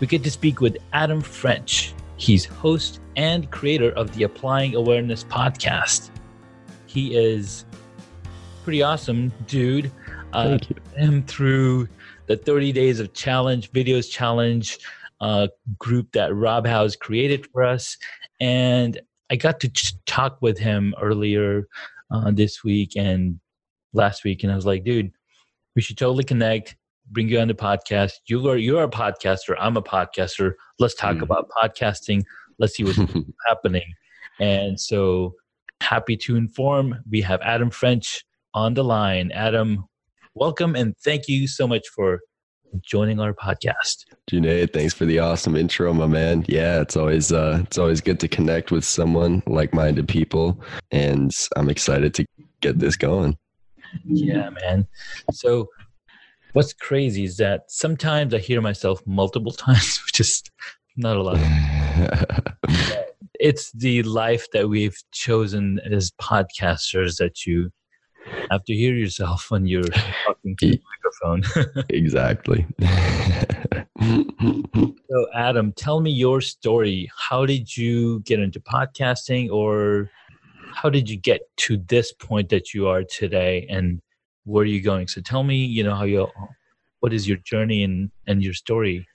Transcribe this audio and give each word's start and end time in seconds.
we 0.00 0.06
get 0.06 0.22
to 0.24 0.30
speak 0.30 0.60
with 0.60 0.76
Adam 0.92 1.20
French. 1.20 1.94
He's 2.16 2.44
host 2.44 3.00
and 3.16 3.50
creator 3.50 3.90
of 3.92 4.14
the 4.14 4.24
Applying 4.24 4.74
Awareness 4.74 5.24
podcast. 5.24 6.10
He 6.86 7.16
is 7.16 7.64
pretty 8.64 8.82
awesome 8.82 9.32
dude. 9.46 9.90
Uh, 10.32 10.58
Thank 10.58 10.70
you. 10.70 10.76
Him 10.96 11.22
through 11.22 11.88
the 12.26 12.36
30 12.36 12.72
Days 12.72 13.00
of 13.00 13.12
Challenge 13.14 13.70
Videos 13.72 14.10
Challenge 14.10 14.78
uh, 15.20 15.48
group 15.78 16.12
that 16.12 16.34
Rob 16.34 16.66
House 16.66 16.94
created 16.94 17.46
for 17.52 17.62
us, 17.62 17.96
and 18.40 19.00
I 19.30 19.36
got 19.36 19.60
to 19.60 19.68
ch- 19.68 19.94
talk 20.04 20.42
with 20.42 20.58
him 20.58 20.94
earlier 21.00 21.68
uh, 22.10 22.30
this 22.32 22.62
week 22.62 22.92
and 22.96 23.40
last 23.94 24.24
week, 24.24 24.42
and 24.42 24.52
I 24.52 24.56
was 24.56 24.66
like, 24.66 24.84
dude, 24.84 25.12
we 25.74 25.80
should 25.80 25.96
totally 25.96 26.24
connect 26.24 26.76
bring 27.10 27.28
you 27.28 27.38
on 27.38 27.48
the 27.48 27.54
podcast. 27.54 28.12
You 28.26 28.48
are 28.48 28.56
you're 28.56 28.84
a 28.84 28.88
podcaster. 28.88 29.54
I'm 29.58 29.76
a 29.76 29.82
podcaster. 29.82 30.54
Let's 30.78 30.94
talk 30.94 31.16
mm. 31.16 31.22
about 31.22 31.50
podcasting. 31.50 32.24
Let's 32.58 32.76
see 32.76 32.84
what's 32.84 32.98
happening. 33.46 33.94
And 34.40 34.78
so 34.78 35.34
happy 35.80 36.16
to 36.16 36.36
inform 36.36 37.02
we 37.10 37.20
have 37.22 37.40
Adam 37.42 37.70
French 37.70 38.24
on 38.54 38.74
the 38.74 38.84
line. 38.84 39.30
Adam, 39.32 39.86
welcome 40.34 40.74
and 40.74 40.96
thank 40.98 41.28
you 41.28 41.46
so 41.46 41.66
much 41.66 41.88
for 41.88 42.20
joining 42.82 43.20
our 43.20 43.32
podcast. 43.32 44.04
Junaid, 44.30 44.72
thanks 44.72 44.92
for 44.92 45.04
the 45.04 45.18
awesome 45.18 45.56
intro, 45.56 45.92
my 45.94 46.06
man. 46.06 46.44
Yeah, 46.48 46.80
it's 46.80 46.96
always 46.96 47.32
uh 47.32 47.62
it's 47.62 47.78
always 47.78 48.00
good 48.00 48.20
to 48.20 48.28
connect 48.28 48.70
with 48.70 48.84
someone 48.84 49.42
like-minded 49.46 50.08
people 50.08 50.60
and 50.90 51.34
I'm 51.56 51.70
excited 51.70 52.14
to 52.14 52.26
get 52.60 52.78
this 52.78 52.96
going. 52.96 53.38
Yeah, 54.04 54.50
man. 54.50 54.86
So 55.32 55.68
what's 56.56 56.72
crazy 56.72 57.24
is 57.24 57.36
that 57.36 57.70
sometimes 57.70 58.32
I 58.32 58.38
hear 58.38 58.62
myself 58.62 59.06
multiple 59.06 59.52
times, 59.66 60.00
which 60.06 60.20
is 60.20 60.42
not 60.96 61.18
a 61.18 61.22
lot. 61.22 61.36
it's 63.34 63.70
the 63.72 64.02
life 64.04 64.46
that 64.54 64.66
we've 64.70 64.96
chosen 65.12 65.78
as 65.80 66.12
podcasters 66.12 67.18
that 67.18 67.44
you 67.44 67.70
have 68.50 68.64
to 68.64 68.72
hear 68.72 68.94
yourself 68.94 69.50
when 69.50 69.66
you're 69.66 69.82
talking 69.82 70.56
to 70.56 70.70
the 70.70 70.80
microphone. 70.94 71.84
exactly. 71.90 72.66
so, 75.10 75.26
Adam, 75.34 75.72
tell 75.72 76.00
me 76.00 76.10
your 76.10 76.40
story. 76.40 77.10
How 77.14 77.44
did 77.44 77.76
you 77.76 78.20
get 78.20 78.40
into 78.40 78.60
podcasting, 78.60 79.50
or 79.50 80.10
how 80.72 80.88
did 80.88 81.10
you 81.10 81.18
get 81.18 81.42
to 81.58 81.76
this 81.76 82.14
point 82.14 82.48
that 82.48 82.72
you 82.72 82.88
are 82.88 83.04
today? 83.04 83.66
And 83.68 84.00
where 84.46 84.62
are 84.62 84.66
you 84.66 84.80
going? 84.80 85.08
So 85.08 85.20
tell 85.20 85.42
me, 85.42 85.56
you 85.56 85.84
know, 85.84 85.94
how 85.94 86.04
you, 86.04 86.28
what 87.00 87.12
is 87.12 87.28
your 87.28 87.38
journey 87.38 87.82
and 87.82 88.10
and 88.26 88.42
your 88.42 88.54
story? 88.54 89.06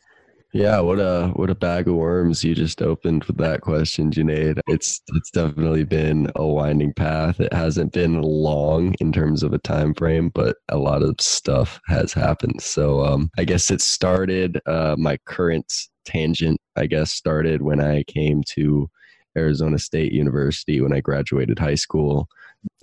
Yeah, 0.53 0.81
what 0.81 0.99
a 0.99 1.31
what 1.35 1.49
a 1.49 1.55
bag 1.55 1.87
of 1.87 1.95
worms 1.95 2.43
you 2.43 2.53
just 2.53 2.81
opened 2.81 3.23
with 3.23 3.37
that 3.37 3.61
question, 3.61 4.11
Junaid. 4.11 4.59
It's 4.67 5.01
it's 5.13 5.31
definitely 5.31 5.85
been 5.85 6.29
a 6.35 6.45
winding 6.45 6.93
path. 6.93 7.39
It 7.39 7.53
hasn't 7.53 7.93
been 7.93 8.21
long 8.21 8.93
in 8.99 9.13
terms 9.13 9.43
of 9.43 9.53
a 9.53 9.59
time 9.59 9.93
frame, 9.93 10.29
but 10.35 10.57
a 10.67 10.77
lot 10.77 11.03
of 11.03 11.15
stuff 11.21 11.79
has 11.87 12.11
happened. 12.11 12.61
So 12.61 13.05
um, 13.05 13.31
I 13.37 13.45
guess 13.45 13.71
it 13.71 13.79
started. 13.79 14.59
Uh, 14.65 14.95
my 14.97 15.17
current 15.25 15.71
tangent, 16.03 16.59
I 16.75 16.85
guess, 16.85 17.13
started 17.13 17.61
when 17.61 17.79
I 17.79 18.03
came 18.03 18.43
to 18.49 18.89
Arizona 19.37 19.79
State 19.79 20.11
University 20.11 20.81
when 20.81 20.91
I 20.91 20.99
graduated 20.99 21.59
high 21.59 21.75
school. 21.75 22.27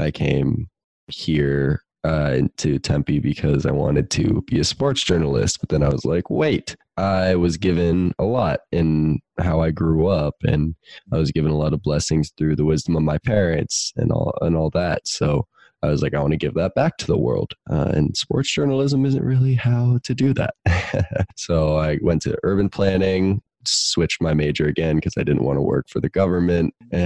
I 0.00 0.10
came 0.10 0.70
here 1.08 1.82
uh, 2.04 2.42
to 2.58 2.78
Tempe 2.78 3.18
because 3.18 3.66
I 3.66 3.70
wanted 3.70 4.10
to 4.10 4.42
be 4.46 4.60
a 4.60 4.64
sports 4.64 5.02
journalist. 5.02 5.60
But 5.60 5.68
then 5.68 5.82
I 5.82 5.88
was 5.88 6.04
like, 6.04 6.30
wait, 6.30 6.76
I 6.96 7.34
was 7.34 7.56
given 7.56 8.12
a 8.18 8.24
lot 8.24 8.60
in 8.72 9.20
how 9.40 9.60
I 9.60 9.70
grew 9.70 10.08
up, 10.08 10.36
and 10.42 10.74
I 11.12 11.18
was 11.18 11.32
given 11.32 11.50
a 11.50 11.56
lot 11.56 11.72
of 11.72 11.82
blessings 11.82 12.32
through 12.36 12.56
the 12.56 12.64
wisdom 12.64 12.96
of 12.96 13.02
my 13.02 13.18
parents 13.18 13.92
and 13.96 14.12
all 14.12 14.36
and 14.40 14.56
all 14.56 14.70
that. 14.70 15.06
So 15.06 15.46
I 15.82 15.88
was 15.88 16.02
like, 16.02 16.14
I 16.14 16.20
want 16.20 16.32
to 16.32 16.38
give 16.38 16.54
that 16.54 16.74
back 16.74 16.96
to 16.98 17.06
the 17.06 17.18
world. 17.18 17.52
Uh, 17.70 17.90
and 17.94 18.16
sports 18.16 18.50
journalism 18.52 19.06
isn't 19.06 19.22
really 19.22 19.54
how 19.54 19.98
to 20.02 20.14
do 20.14 20.34
that. 20.34 20.54
so 21.36 21.76
I 21.76 21.98
went 22.02 22.22
to 22.22 22.36
urban 22.42 22.68
planning, 22.68 23.42
switched 23.68 24.20
my 24.20 24.34
major 24.34 24.66
again 24.66 24.96
because 24.96 25.14
I 25.16 25.22
didn't 25.22 25.44
want 25.44 25.56
to 25.56 25.62
work 25.62 25.88
for 25.88 26.00
the 26.00 26.08
government. 26.08 26.74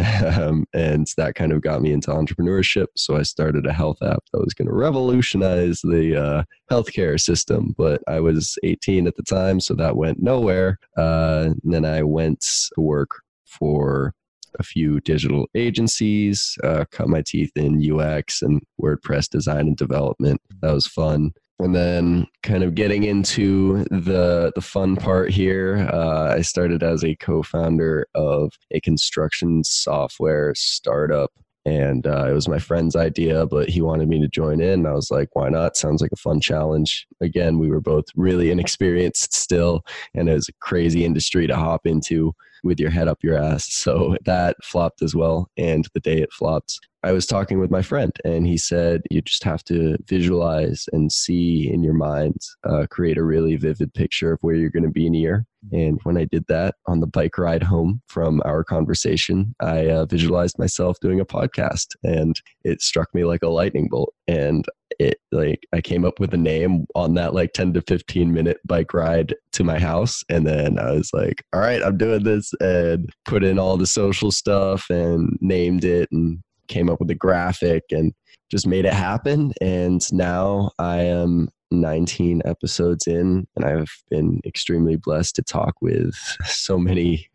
Um, 0.43 0.65
and 0.73 1.07
that 1.17 1.35
kind 1.35 1.53
of 1.53 1.61
got 1.61 1.83
me 1.83 1.93
into 1.93 2.11
entrepreneurship. 2.11 2.87
So 2.97 3.17
I 3.17 3.23
started 3.23 3.67
a 3.67 3.73
health 3.73 4.03
app 4.03 4.23
that 4.33 4.41
was 4.41 4.55
going 4.55 4.69
to 4.69 4.75
revolutionize 4.75 5.81
the 5.83 6.17
uh, 6.17 6.43
healthcare 6.71 7.21
system. 7.21 7.75
But 7.77 8.03
I 8.09 8.21
was 8.21 8.57
18 8.63 9.07
at 9.07 9.17
the 9.17 9.23
time, 9.23 9.61
so 9.61 9.75
that 9.75 9.97
went 9.97 10.23
nowhere. 10.23 10.79
Uh, 10.97 11.51
then 11.65 11.85
I 11.85 12.03
went 12.03 12.41
to 12.75 12.81
work 12.81 13.11
for 13.45 14.15
a 14.59 14.63
few 14.63 15.01
digital 15.01 15.49
agencies, 15.55 16.57
uh, 16.65 16.85
cut 16.91 17.09
my 17.09 17.23
teeth 17.23 17.53
in 17.57 18.01
UX 18.01 18.43
and 18.43 18.63
WordPress 18.81 19.29
design 19.29 19.67
and 19.67 19.77
development. 19.77 20.41
That 20.61 20.73
was 20.73 20.87
fun 20.87 21.33
and 21.59 21.75
then 21.75 22.27
kind 22.43 22.65
of 22.65 22.75
getting 22.75 23.05
into 23.05 23.85
the 23.85 24.53
the 24.55 24.61
fun 24.61 24.97
part 24.97 25.31
here 25.31 25.89
uh, 25.93 26.35
i 26.35 26.41
started 26.41 26.83
as 26.83 27.05
a 27.05 27.17
co-founder 27.17 28.07
of 28.15 28.53
a 28.71 28.81
construction 28.81 29.63
software 29.65 30.53
startup 30.55 31.31
and 31.65 32.07
uh, 32.07 32.27
it 32.29 32.33
was 32.33 32.49
my 32.49 32.59
friend's 32.59 32.97
idea 32.97 33.47
but 33.47 33.69
he 33.69 33.81
wanted 33.81 34.09
me 34.09 34.21
to 34.21 34.29
join 34.29 34.61
in. 34.61 34.87
I 34.87 34.93
was 34.93 35.11
like 35.11 35.29
why 35.35 35.49
not? 35.49 35.77
Sounds 35.77 36.03
like 36.03 36.13
a 36.13 36.17
fun 36.17 36.41
challenge. 36.41 37.07
Again 37.21 37.59
we 37.59 37.71
were 37.71 37.81
both 37.81 38.07
really 38.17 38.51
inexperienced 38.51 39.33
still 39.33 39.85
and 40.15 40.29
it 40.29 40.35
was 40.35 40.49
a 40.49 40.55
crazy 40.61 41.05
industry 41.05 41.47
to 41.47 41.57
hop 41.57 41.87
into 41.87 42.35
with 42.63 42.81
your 42.81 42.91
head 42.91 43.09
up 43.09 43.19
your 43.23 43.37
ass 43.37 43.73
so 43.73 44.17
that 44.25 44.57
flopped 44.63 45.03
as 45.03 45.15
well 45.15 45.49
and 45.57 45.89
the 45.95 46.01
day 46.01 46.19
it 46.21 46.33
flopped 46.33 46.81
I 47.05 47.11
was 47.11 47.27
talking 47.27 47.59
with 47.59 47.71
my 47.71 47.83
friend, 47.83 48.13
and 48.25 48.47
he 48.47 48.57
said, 48.57 49.03
You 49.11 49.23
just 49.23 49.43
have 49.43 49.65
to 49.65 49.97
visualize 50.07 50.89
and 50.93 51.11
see 51.11 51.69
in 51.69 51.83
your 51.83 51.95
mind, 51.95 52.37
uh, 52.63 52.87
create 52.91 53.19
a 53.19 53.25
really 53.25 53.57
vivid 53.57 53.93
picture 53.93 54.33
of 54.33 54.39
where 54.43 54.55
you're 54.55 54.71
going 54.71 54.85
to 54.85 54.89
be 54.89 55.07
in 55.07 55.15
a 55.17 55.19
year. 55.19 55.45
And 55.73 55.99
when 56.05 56.17
I 56.17 56.27
did 56.27 56.45
that 56.47 56.77
on 56.87 57.01
the 57.01 57.09
bike 57.09 57.39
ride 57.39 57.65
home 57.65 58.03
from 58.07 58.41
our 58.45 58.63
conversation, 58.63 59.53
I 59.59 59.91
uh, 59.91 60.07
visualized 60.07 60.61
myself 60.61 61.01
doing 61.01 61.19
a 61.19 61.25
podcast, 61.25 61.89
and 62.05 62.41
it 62.63 62.81
struck 62.81 63.13
me 63.15 63.25
like 63.25 63.43
a 63.43 63.49
lightning 63.49 63.89
bolt. 63.91 64.15
And 64.29 64.65
it 64.99 65.19
like 65.31 65.65
I 65.73 65.81
came 65.81 66.05
up 66.05 66.21
with 66.21 66.35
a 66.35 66.39
name 66.39 66.87
on 66.95 67.15
that 67.15 67.35
like 67.35 67.53
10 67.53 67.75
to 67.75 67.83
15 67.83 68.33
minute 68.33 68.59
bike 68.65 68.95
ride 68.95 69.35
to 69.53 69.65
my 69.65 69.79
house 69.79 70.23
and 70.29 70.47
then 70.47 70.79
I 70.79 70.93
was 70.93 71.11
like 71.13 71.45
all 71.53 71.61
right 71.61 71.83
I'm 71.83 71.97
doing 71.97 72.25
this 72.25 72.53
and 72.61 73.11
put 73.25 73.45
in 73.45 73.59
all 73.59 73.77
the 73.77 73.87
social 73.87 74.31
stuff 74.31 74.91
and 74.91 75.37
named 75.41 75.85
it 75.85 76.11
and 76.13 76.43
came 76.69 76.89
up 76.89 77.01
with 77.01 77.11
a 77.11 77.15
graphic 77.15 77.85
and 77.91 78.13
just 78.51 78.67
made 78.67 78.85
it 78.85 78.93
happen. 78.93 79.53
And 79.61 80.01
now 80.13 80.73
I 80.79 80.99
am 80.99 81.49
19 81.71 82.43
episodes 82.45 83.07
in, 83.07 83.47
and 83.57 83.65
I've 83.65 83.91
been 84.11 84.41
extremely 84.45 84.97
blessed 84.97 85.37
to 85.37 85.43
talk 85.43 85.75
with 85.81 86.15
so 86.45 86.79
many 86.79 87.29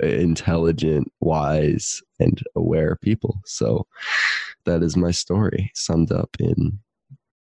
intelligent, 0.00 1.10
wise, 1.20 2.02
and 2.20 2.40
aware 2.54 2.96
people. 2.96 3.40
So 3.46 3.86
that 4.66 4.82
is 4.82 4.96
my 4.96 5.10
story 5.10 5.70
summed 5.74 6.12
up 6.12 6.36
in 6.38 6.78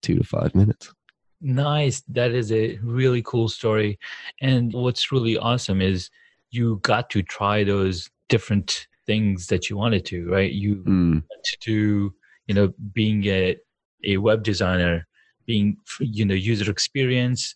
two 0.04 0.16
to 0.16 0.24
five 0.24 0.54
minutes. 0.54 0.92
Nice. 1.40 2.02
That 2.08 2.30
is 2.30 2.52
a 2.52 2.78
really 2.82 3.22
cool 3.22 3.48
story. 3.48 3.98
And 4.40 4.72
what's 4.72 5.12
really 5.12 5.36
awesome 5.36 5.82
is 5.82 6.08
you 6.50 6.78
got 6.82 7.10
to 7.10 7.22
try 7.22 7.64
those 7.64 8.08
different 8.28 8.86
things 9.06 9.48
that 9.48 9.68
you 9.68 9.76
wanted 9.76 10.06
to, 10.06 10.30
right? 10.30 10.52
You 10.52 10.76
mm. 10.76 11.22
to 11.44 11.56
do, 11.60 12.14
you 12.46 12.54
know, 12.54 12.72
being 12.92 13.24
a, 13.26 13.56
a 14.04 14.16
web 14.18 14.42
designer, 14.42 15.06
being, 15.46 15.76
you 16.00 16.24
know, 16.24 16.34
user 16.34 16.70
experience. 16.70 17.54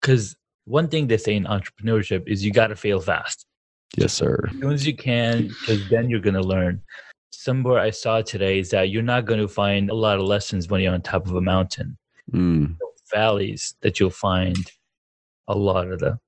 Because 0.00 0.36
one 0.64 0.88
thing 0.88 1.06
they 1.06 1.16
say 1.16 1.34
in 1.34 1.44
entrepreneurship 1.44 2.28
is 2.28 2.44
you 2.44 2.52
got 2.52 2.68
to 2.68 2.76
fail 2.76 3.00
fast. 3.00 3.46
Yes, 3.96 4.12
sir. 4.12 4.48
As 4.50 4.58
soon 4.60 4.72
as 4.72 4.86
you 4.86 4.94
can, 4.94 5.48
because 5.48 5.88
then 5.88 6.10
you're 6.10 6.20
going 6.20 6.34
to 6.34 6.42
learn. 6.42 6.82
Somewhere 7.30 7.78
I 7.78 7.90
saw 7.90 8.22
today 8.22 8.58
is 8.58 8.70
that 8.70 8.90
you're 8.90 9.02
not 9.02 9.24
going 9.26 9.40
to 9.40 9.48
find 9.48 9.90
a 9.90 9.94
lot 9.94 10.18
of 10.18 10.24
lessons 10.24 10.68
when 10.68 10.80
you're 10.80 10.94
on 10.94 11.02
top 11.02 11.26
of 11.26 11.34
a 11.34 11.40
mountain. 11.40 11.96
Mm. 12.32 12.76
Valleys 13.12 13.74
that 13.82 13.98
you'll 14.00 14.10
find 14.10 14.70
a 15.46 15.56
lot 15.56 15.90
of 15.90 16.00
the 16.00 16.18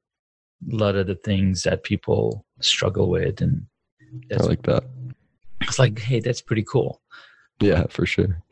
a 0.71 0.77
lot 0.77 0.95
of 0.97 1.07
the 1.07 1.15
things 1.15 1.63
that 1.63 1.83
people 1.85 2.45
struggle 2.61 3.09
with 3.09 3.41
and 3.41 3.67
I 4.33 4.37
like 4.37 4.63
that. 4.63 4.85
it's 5.63 5.79
like 5.79 5.99
hey 5.99 6.21
that's 6.21 6.41
pretty 6.43 6.63
cool 6.63 7.01
Yeah, 7.61 7.85
for 7.91 8.07
sure. 8.07 8.43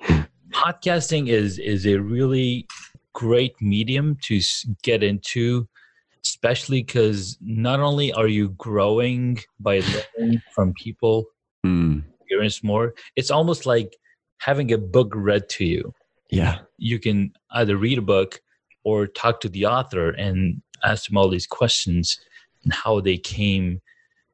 podcasting 0.50 1.28
is 1.28 1.58
is 1.58 1.86
a 1.86 1.96
really 1.96 2.66
great 3.14 3.54
medium 3.62 4.16
to 4.24 4.40
get 4.82 5.02
into 5.02 5.66
especially 6.24 6.82
because 6.82 7.38
not 7.40 7.80
only 7.80 8.12
are 8.12 8.28
you 8.28 8.50
growing 8.50 9.38
by 9.60 9.80
learning 10.18 10.42
from 10.54 10.72
people 10.74 11.24
Mm, 11.66 12.04
experience 12.28 12.62
more 12.62 12.94
it's 13.16 13.30
almost 13.30 13.64
like 13.66 13.96
having 14.38 14.72
a 14.72 14.78
book 14.78 15.12
read 15.14 15.48
to 15.48 15.64
you 15.64 15.92
yeah. 16.30 16.58
you 16.76 16.98
can 16.98 17.32
either 17.52 17.76
read 17.76 17.98
a 17.98 18.02
book 18.02 18.40
or 18.84 19.06
talk 19.06 19.40
to 19.40 19.48
the 19.48 19.64
author 19.66 20.10
and 20.10 20.60
ask 20.84 21.06
them 21.08 21.16
all 21.16 21.28
these 21.30 21.46
questions 21.46 22.20
and 22.64 22.72
how 22.72 23.00
they 23.00 23.16
came 23.16 23.80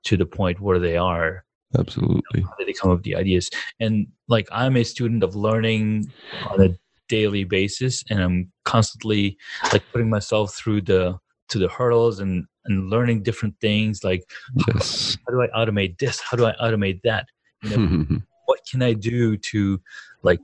to 0.03 0.17
the 0.17 0.27
point 0.27 0.61
where 0.61 0.79
they 0.79 0.97
are 0.97 1.45
Absolutely. 1.79 2.43
how 2.43 2.55
did 2.59 2.67
they 2.69 2.73
come 2.73 2.91
up 2.91 2.99
with 2.99 3.05
the 3.05 3.17
ideas 3.17 3.49
and 3.81 4.07
like 4.29 4.49
i'm 4.51 4.77
a 4.77 4.85
student 4.85 5.23
of 5.23 5.35
learning 5.37 6.11
on 6.51 6.61
a 6.61 6.69
daily 7.09 7.45
basis 7.45 8.03
and 8.11 8.21
i'm 8.21 8.53
constantly 8.65 9.37
like 9.73 9.83
putting 9.93 10.11
myself 10.11 10.53
through 10.55 10.81
the 10.81 11.17
to 11.49 11.59
the 11.59 11.69
hurdles 11.69 12.19
and 12.19 12.45
and 12.67 12.89
learning 12.91 13.23
different 13.23 13.55
things 13.61 14.03
like 14.03 14.25
Yes. 14.69 15.17
how 15.27 15.33
do 15.35 15.43
i 15.43 15.49
automate 15.49 15.99
this 15.99 16.21
how 16.21 16.37
do 16.37 16.45
i 16.47 16.55
automate 16.61 17.01
that 17.05 17.27
you 17.65 17.77
know 17.77 18.21
what 18.47 18.61
can 18.71 18.83
i 18.83 18.93
do 18.93 19.37
to 19.37 19.81
like 20.23 20.41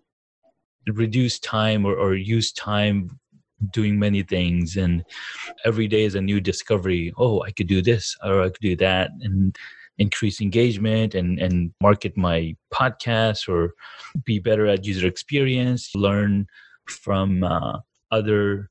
reduce 0.87 1.38
time 1.38 1.84
or, 1.84 1.94
or 1.94 2.14
use 2.14 2.52
time 2.52 3.19
doing 3.72 3.99
many 3.99 4.22
things? 4.22 4.76
And 4.76 5.05
every 5.64 5.87
day 5.87 6.05
is 6.05 6.14
a 6.14 6.20
new 6.20 6.40
discovery. 6.40 7.12
Oh 7.19 7.43
i 7.43 7.50
could 7.50 7.67
do 7.67 7.82
this 7.82 8.17
or 8.25 8.43
i 8.43 8.49
could 8.49 8.62
do 8.62 8.76
that 8.76 9.11
and 9.20 9.56
increase 9.99 10.40
engagement 10.40 11.14
and 11.14 11.38
and 11.38 11.72
market 11.82 12.17
my 12.17 12.56
podcast 12.72 13.49
or 13.49 13.75
be 14.25 14.38
better 14.38 14.66
at 14.66 14.87
user 14.87 15.06
experience 15.06 15.94
learn 15.94 16.46
from 16.87 17.44
uh, 17.44 17.78
other 18.11 18.70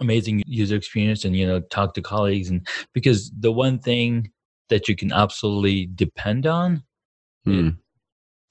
amazing 0.00 0.44
user 0.46 0.76
experience 0.76 1.24
and 1.24 1.34
you 1.34 1.46
know 1.46 1.60
talk 1.60 1.94
to 1.94 2.02
colleagues. 2.02 2.48
And 2.50 2.66
because 2.92 3.32
the 3.38 3.50
one 3.50 3.78
thing 3.80 4.30
that 4.68 4.88
you 4.88 4.94
can 4.94 5.12
absolutely 5.12 5.86
depend 5.86 6.46
on 6.46 6.84
Mm, 7.46 7.78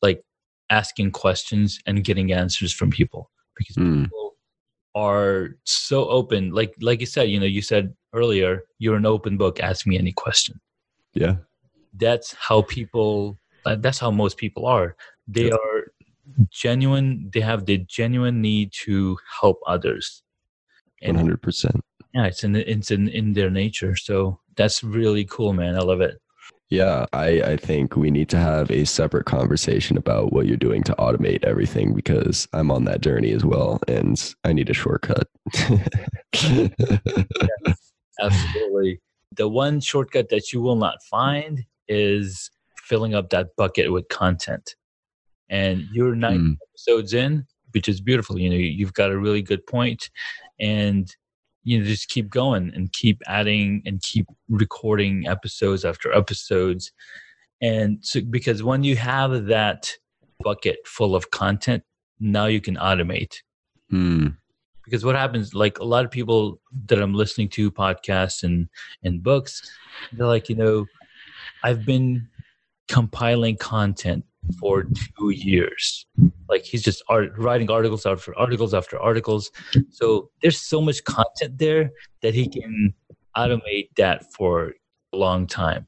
like 0.01 0.23
asking 0.69 1.11
questions 1.11 1.79
and 1.85 2.03
getting 2.03 2.31
answers 2.31 2.73
from 2.73 2.89
people 2.91 3.29
because 3.57 3.75
mm, 3.75 4.03
people 4.03 4.35
are 4.95 5.49
so 5.63 6.07
open. 6.09 6.51
Like 6.51 6.73
like 6.81 6.99
you 6.99 7.05
said 7.05 7.29
you 7.29 7.39
know 7.39 7.45
you 7.45 7.61
said 7.61 7.93
earlier 8.13 8.63
you're 8.79 8.95
an 8.95 9.05
open 9.05 9.37
book 9.37 9.59
ask 9.59 9.85
me 9.87 9.97
any 9.97 10.11
question. 10.11 10.59
Yeah. 11.13 11.35
that's 11.93 12.33
how 12.33 12.61
people 12.63 13.37
that's 13.79 13.99
how 13.99 14.11
most 14.11 14.37
people 14.37 14.65
are. 14.65 14.95
They 15.27 15.47
Yeah. 15.49 15.55
are 15.55 15.91
genuine 16.51 17.29
they 17.33 17.39
have 17.41 17.65
the 17.65 17.77
genuine 17.79 18.41
need 18.41 18.71
to 18.85 19.17
help 19.41 19.59
others. 19.65 20.23
And 21.01 21.17
hundred 21.17 21.41
percent. 21.41 21.81
yeah 22.13 22.25
it's 22.25 22.43
in 22.43 22.55
it's 22.55 22.91
in 22.91 23.07
in 23.09 23.33
their 23.33 23.49
nature. 23.49 23.95
So 23.95 24.39
that's 24.55 24.83
really 24.83 25.25
cool 25.25 25.53
man. 25.53 25.75
I 25.75 25.79
love 25.81 26.01
it 26.01 26.19
Yeah, 26.69 27.05
I, 27.13 27.41
I 27.41 27.57
think 27.57 27.95
we 27.95 28.11
need 28.11 28.27
to 28.29 28.37
have 28.37 28.69
a 28.69 28.83
separate 28.85 29.25
conversation 29.25 29.95
about 29.95 30.33
what 30.33 30.47
you're 30.47 30.57
doing 30.57 30.83
to 30.83 30.95
automate 30.95 31.45
everything 31.45 31.93
because 31.93 32.45
I'm 32.51 32.71
on 32.71 32.83
that 32.85 32.99
journey 33.01 33.31
as 33.31 33.45
well 33.45 33.79
and 33.87 34.35
I 34.43 34.51
need 34.51 34.69
a 34.69 34.73
shortcut. 34.73 35.29
Absolutely. 38.19 38.99
The 39.35 39.47
one 39.47 39.79
shortcut 39.79 40.27
that 40.29 40.51
you 40.51 40.61
will 40.61 40.75
not 40.75 40.97
find 41.09 41.63
is 41.87 42.51
filling 42.83 43.15
up 43.15 43.29
that 43.29 43.55
bucket 43.55 43.91
with 43.93 44.09
content. 44.09 44.75
And 45.49 45.85
you're 45.93 46.15
nine 46.15 46.39
Mm, 46.39 46.57
episodes 46.73 47.13
in, 47.13 47.45
which 47.71 47.87
is 47.87 48.01
beautiful. 48.01 48.37
You 48.37 48.49
know, 48.49 48.57
you've 48.57 48.93
got 48.93 49.11
a 49.11 49.17
really 49.17 49.41
good 49.41 49.65
point, 49.65 50.09
and 50.59 51.09
you 51.67 51.79
know, 51.79 51.85
just 51.85 52.07
keep 52.07 52.29
going 52.29 52.71
and 52.73 52.93
keep 52.93 53.21
adding 53.27 53.81
and 53.85 54.01
keep 54.01 54.25
recording 54.47 55.27
episodes 55.27 55.83
after 55.83 56.13
episodes. 56.13 56.91
And 57.61 57.99
so, 58.01 58.21
because 58.21 58.63
when 58.63 58.83
you 58.83 58.95
have 58.95 59.47
that 59.47 59.91
bucket 60.39 60.77
full 60.85 61.15
of 61.15 61.31
content, 61.31 61.83
now 62.19 62.45
you 62.45 62.61
can 62.61 62.75
automate 62.75 63.41
mm, 63.91 64.35
because 64.83 65.03
what 65.05 65.15
happens 65.15 65.53
like 65.53 65.79
a 65.79 65.83
lot 65.83 66.05
of 66.05 66.11
people 66.11 66.59
that 66.87 67.01
i'm 67.01 67.13
listening 67.13 67.49
to 67.49 67.71
podcasts 67.71 68.43
and 68.43 68.67
and 69.03 69.21
books 69.21 69.69
they're 70.13 70.27
like 70.27 70.49
you 70.49 70.55
know 70.55 70.85
i've 71.63 71.85
been 71.85 72.27
compiling 72.87 73.55
content 73.57 74.23
for 74.59 74.83
two 75.17 75.29
years 75.31 76.05
like 76.49 76.63
he's 76.63 76.83
just 76.83 77.03
art, 77.09 77.31
writing 77.37 77.69
articles 77.69 78.05
after 78.05 78.37
articles 78.37 78.73
after 78.73 78.99
articles 78.99 79.51
so 79.89 80.29
there's 80.41 80.59
so 80.59 80.81
much 80.81 81.03
content 81.03 81.57
there 81.57 81.91
that 82.21 82.33
he 82.33 82.47
can 82.47 82.93
automate 83.35 83.89
that 83.97 84.31
for 84.33 84.73
a 85.13 85.17
long 85.17 85.45
time 85.47 85.87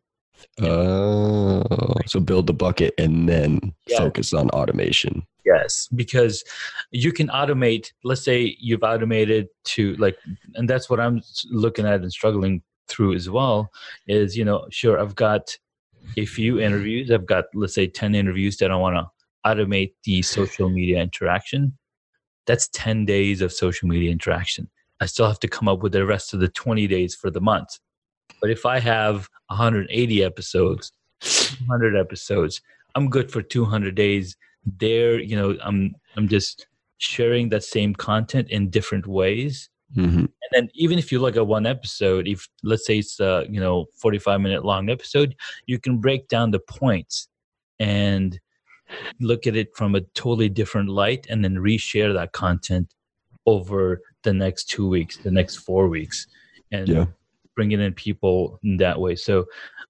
Oh, 0.61 1.63
so 2.05 2.19
build 2.19 2.47
the 2.47 2.53
bucket 2.53 2.93
and 2.97 3.27
then 3.27 3.73
Yeah. 3.87 3.97
focus 3.97 4.33
on 4.33 4.49
automation. 4.51 5.23
Yes, 5.45 5.87
because 5.95 6.43
you 6.91 7.11
can 7.11 7.27
automate. 7.27 7.91
Let's 8.03 8.23
say 8.23 8.55
you've 8.59 8.83
automated 8.83 9.47
to 9.65 9.95
like, 9.95 10.17
and 10.55 10.69
that's 10.69 10.89
what 10.89 10.99
I'm 10.99 11.21
looking 11.49 11.85
at 11.85 12.01
and 12.01 12.11
struggling 12.11 12.61
through 12.87 13.15
as 13.15 13.29
well. 13.29 13.71
Is 14.07 14.37
you 14.37 14.45
know, 14.45 14.67
sure, 14.69 14.99
I've 14.99 15.15
got 15.15 15.57
a 16.17 16.25
few 16.25 16.59
interviews. 16.59 17.11
I've 17.11 17.25
got 17.25 17.45
let's 17.53 17.73
say 17.73 17.87
ten 17.87 18.15
interviews 18.15 18.57
that 18.57 18.71
I 18.71 18.75
want 18.75 18.95
to 18.95 19.09
automate 19.45 19.93
the 20.03 20.21
social 20.21 20.69
media 20.69 21.01
interaction. 21.01 21.77
That's 22.45 22.67
ten 22.69 23.05
days 23.05 23.41
of 23.41 23.51
social 23.51 23.87
media 23.87 24.11
interaction. 24.11 24.69
I 25.01 25.05
still 25.05 25.27
have 25.27 25.39
to 25.39 25.47
come 25.47 25.67
up 25.67 25.81
with 25.81 25.93
the 25.93 26.05
rest 26.05 26.33
of 26.33 26.39
the 26.39 26.49
twenty 26.49 26.87
days 26.87 27.15
for 27.15 27.29
the 27.29 27.41
month. 27.41 27.79
But 28.41 28.49
if 28.51 28.65
I 28.65 28.79
have 28.79 29.27
180 29.47 30.23
episodes, 30.23 30.93
200 31.21 31.97
episodes, 31.97 32.61
I'm 32.95 33.09
good 33.09 33.31
for 33.31 33.41
200 33.41 33.95
days 33.95 34.37
there 34.77 35.19
you 35.19 35.35
know 35.35 35.57
i'm 35.63 35.95
i'm 36.15 36.27
just 36.27 36.67
sharing 36.97 37.49
that 37.49 37.63
same 37.63 37.93
content 37.93 38.49
in 38.49 38.69
different 38.69 39.07
ways 39.07 39.69
hmm 39.95 40.25
and 40.41 40.51
then 40.53 40.69
even 40.73 40.97
if 40.97 41.11
you 41.11 41.19
look 41.19 41.35
at 41.35 41.45
one 41.47 41.65
episode 41.65 42.27
if 42.27 42.47
let's 42.63 42.85
say 42.85 42.99
it's 42.99 43.19
a 43.19 43.45
you 43.49 43.59
know 43.59 43.85
45 44.01 44.41
minute 44.41 44.63
long 44.65 44.89
episode 44.89 45.35
you 45.67 45.79
can 45.79 45.97
break 45.97 46.27
down 46.27 46.51
the 46.51 46.59
points 46.59 47.27
and 47.79 48.39
look 49.19 49.45
at 49.47 49.55
it 49.55 49.75
from 49.75 49.95
a 49.95 50.01
totally 50.15 50.49
different 50.49 50.89
light 50.89 51.27
and 51.29 51.43
then 51.43 51.55
reshare 51.55 52.13
that 52.13 52.31
content 52.31 52.93
over 53.45 54.01
the 54.23 54.33
next 54.33 54.65
two 54.65 54.87
weeks 54.87 55.17
the 55.23 55.31
next 55.31 55.57
four 55.57 55.87
weeks 55.89 56.27
and 56.71 56.87
Yeah. 56.87 57.05
bringing 57.55 57.81
in 57.81 57.93
people 57.93 58.59
in 58.63 58.77
that 58.77 58.99
way. 58.99 59.15
So 59.15 59.45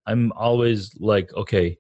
i'm 0.08 0.32
always 0.36 0.92
like 1.00 1.32
okay 1.36 1.78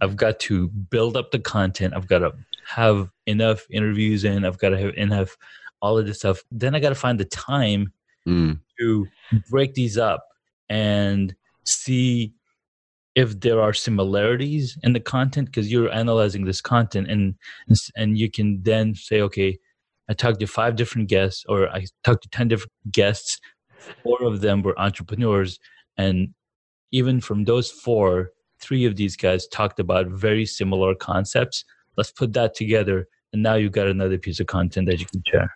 i've 0.00 0.16
got 0.16 0.40
to 0.40 0.68
build 0.68 1.16
up 1.16 1.30
the 1.30 1.38
content. 1.38 1.94
I've 1.94 2.08
got 2.08 2.20
to 2.20 2.32
have 2.66 3.10
enough 3.26 3.66
interviews 3.70 4.24
in. 4.24 4.44
I've 4.44 4.58
got 4.58 4.70
to 4.70 4.78
have 4.78 4.94
enough 4.96 5.36
all 5.82 5.98
of 5.98 6.06
this 6.06 6.18
stuff 6.18 6.42
then 6.50 6.74
i 6.74 6.80
got 6.80 6.90
to 6.90 6.94
find 6.94 7.18
the 7.18 7.24
time 7.24 7.92
Mm, 8.26 8.60
to 8.78 9.06
break 9.48 9.74
these 9.74 9.96
up 9.96 10.26
and 10.68 11.34
see 11.64 12.34
if 13.14 13.40
there 13.40 13.60
are 13.60 13.72
similarities 13.72 14.78
in 14.82 14.92
the 14.92 15.00
content 15.00 15.46
because 15.46 15.72
you're 15.72 15.90
analyzing 15.90 16.44
this 16.44 16.60
content 16.60 17.10
and 17.10 17.34
and 17.96 18.18
you 18.18 18.30
can 18.30 18.62
then 18.62 18.94
say 18.94 19.22
okay 19.22 19.58
i 20.10 20.12
talked 20.12 20.38
to 20.38 20.46
five 20.46 20.76
different 20.76 21.08
guests 21.08 21.44
or 21.48 21.68
i 21.70 21.86
talked 22.04 22.22
to 22.22 22.28
10 22.28 22.48
different 22.48 22.72
guests. 22.92 23.40
Four 24.02 24.22
of 24.22 24.42
them 24.42 24.60
were 24.60 24.78
entrepreneurs. 24.78 25.58
And 25.96 26.34
even 26.92 27.20
from 27.22 27.44
those 27.44 27.70
four 27.70 28.30
three 28.60 28.84
of 28.84 28.96
these 28.96 29.16
guys 29.16 29.48
talked 29.48 29.80
about 29.80 30.08
very 30.08 30.44
similar 30.44 30.94
concepts. 30.94 31.64
Let's 31.96 32.12
put 32.12 32.34
that 32.34 32.54
together 32.54 33.08
and 33.32 33.42
now 33.42 33.54
you've 33.54 33.72
got 33.72 33.88
another 33.88 34.18
piece 34.18 34.40
of 34.40 34.46
content 34.46 34.86
that 34.88 35.00
you 35.00 35.06
can 35.06 35.22
share 35.26 35.50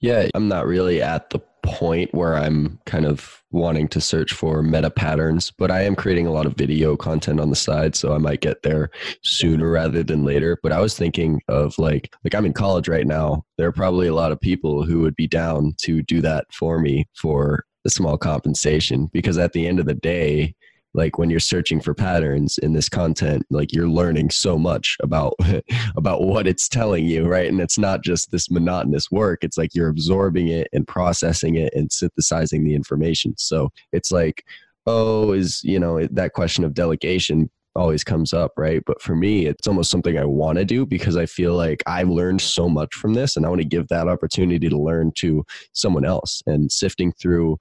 Yeah, 0.00 0.28
I'm 0.34 0.48
not 0.48 0.66
really 0.66 1.02
at 1.02 1.30
the 1.30 1.40
point 1.64 2.14
where 2.14 2.36
I'm 2.36 2.78
kind 2.86 3.04
of 3.04 3.42
wanting 3.50 3.88
to 3.88 4.00
search 4.00 4.32
for 4.32 4.62
meta 4.62 4.90
patterns, 4.90 5.50
but 5.50 5.70
I 5.70 5.82
am 5.82 5.96
creating 5.96 6.26
a 6.26 6.32
lot 6.32 6.46
of 6.46 6.54
video 6.54 6.96
content 6.96 7.40
on 7.40 7.50
the 7.50 7.56
side, 7.56 7.96
so 7.96 8.14
I 8.14 8.18
might 8.18 8.40
get 8.40 8.62
there 8.62 8.90
sooner 9.22 9.70
rather 9.70 10.02
than 10.04 10.24
later. 10.24 10.58
But 10.62 10.72
I 10.72 10.80
was 10.80 10.96
thinking 10.96 11.40
of 11.48 11.76
like 11.78 12.12
like 12.24 12.34
I'm 12.34 12.46
in 12.46 12.52
college 12.52 12.88
right 12.88 13.06
now. 13.06 13.44
There 13.56 13.66
are 13.66 13.72
probably 13.72 14.06
a 14.06 14.14
lot 14.14 14.32
of 14.32 14.40
people 14.40 14.84
who 14.84 15.00
would 15.00 15.16
be 15.16 15.26
down 15.26 15.74
to 15.78 16.02
do 16.02 16.20
that 16.20 16.46
for 16.52 16.78
me 16.78 17.06
for 17.14 17.64
a 17.84 17.90
small 17.90 18.16
compensation 18.18 19.08
because 19.12 19.38
at 19.38 19.52
the 19.52 19.66
end 19.66 19.80
of 19.80 19.86
the 19.86 19.94
day, 19.94 20.54
like 20.94 21.18
when 21.18 21.30
you're 21.30 21.40
searching 21.40 21.80
for 21.80 21.94
patterns 21.94 22.58
in 22.58 22.72
this 22.72 22.88
content 22.88 23.44
like 23.50 23.72
you're 23.72 23.88
learning 23.88 24.30
so 24.30 24.58
much 24.58 24.96
about 25.02 25.34
about 25.96 26.22
what 26.22 26.46
it's 26.46 26.68
telling 26.68 27.04
you 27.04 27.26
right? 27.26 27.48
And 27.48 27.60
it's 27.60 27.78
not 27.78 28.02
just 28.02 28.30
this 28.30 28.50
monotonous 28.50 29.10
work. 29.10 29.44
It's 29.44 29.58
like 29.58 29.74
you're 29.74 29.88
absorbing 29.88 30.48
it 30.48 30.68
and 30.72 30.86
processing 30.86 31.56
it 31.56 31.72
and 31.74 31.92
synthesizing 31.92 32.64
the 32.64 32.74
information. 32.74 33.34
So 33.36 33.70
it's 33.92 34.10
like 34.10 34.44
oh, 34.88 35.32
is, 35.32 35.62
you 35.62 35.78
know, 35.78 36.06
that 36.06 36.32
question 36.32 36.64
of 36.64 36.72
delegation 36.72 37.50
always 37.76 38.02
comes 38.02 38.32
up, 38.32 38.52
right? 38.56 38.82
But 38.86 39.00
for 39.00 39.14
me, 39.14 39.46
it's 39.46 39.68
almost 39.68 39.90
something 39.90 40.18
I 40.18 40.24
want 40.24 40.58
to 40.58 40.64
do 40.64 40.86
because 40.86 41.16
I 41.16 41.26
feel 41.26 41.54
like 41.54 41.82
I've 41.86 42.08
learned 42.08 42.40
so 42.40 42.68
much 42.68 42.94
from 42.94 43.14
this 43.14 43.36
and 43.36 43.44
I 43.44 43.50
want 43.50 43.60
to 43.60 43.68
give 43.68 43.88
that 43.88 44.08
opportunity 44.08 44.68
to 44.68 44.78
learn 44.78 45.12
to 45.16 45.44
someone 45.74 46.04
else. 46.04 46.42
And 46.46 46.72
sifting 46.72 47.12
through 47.12 47.58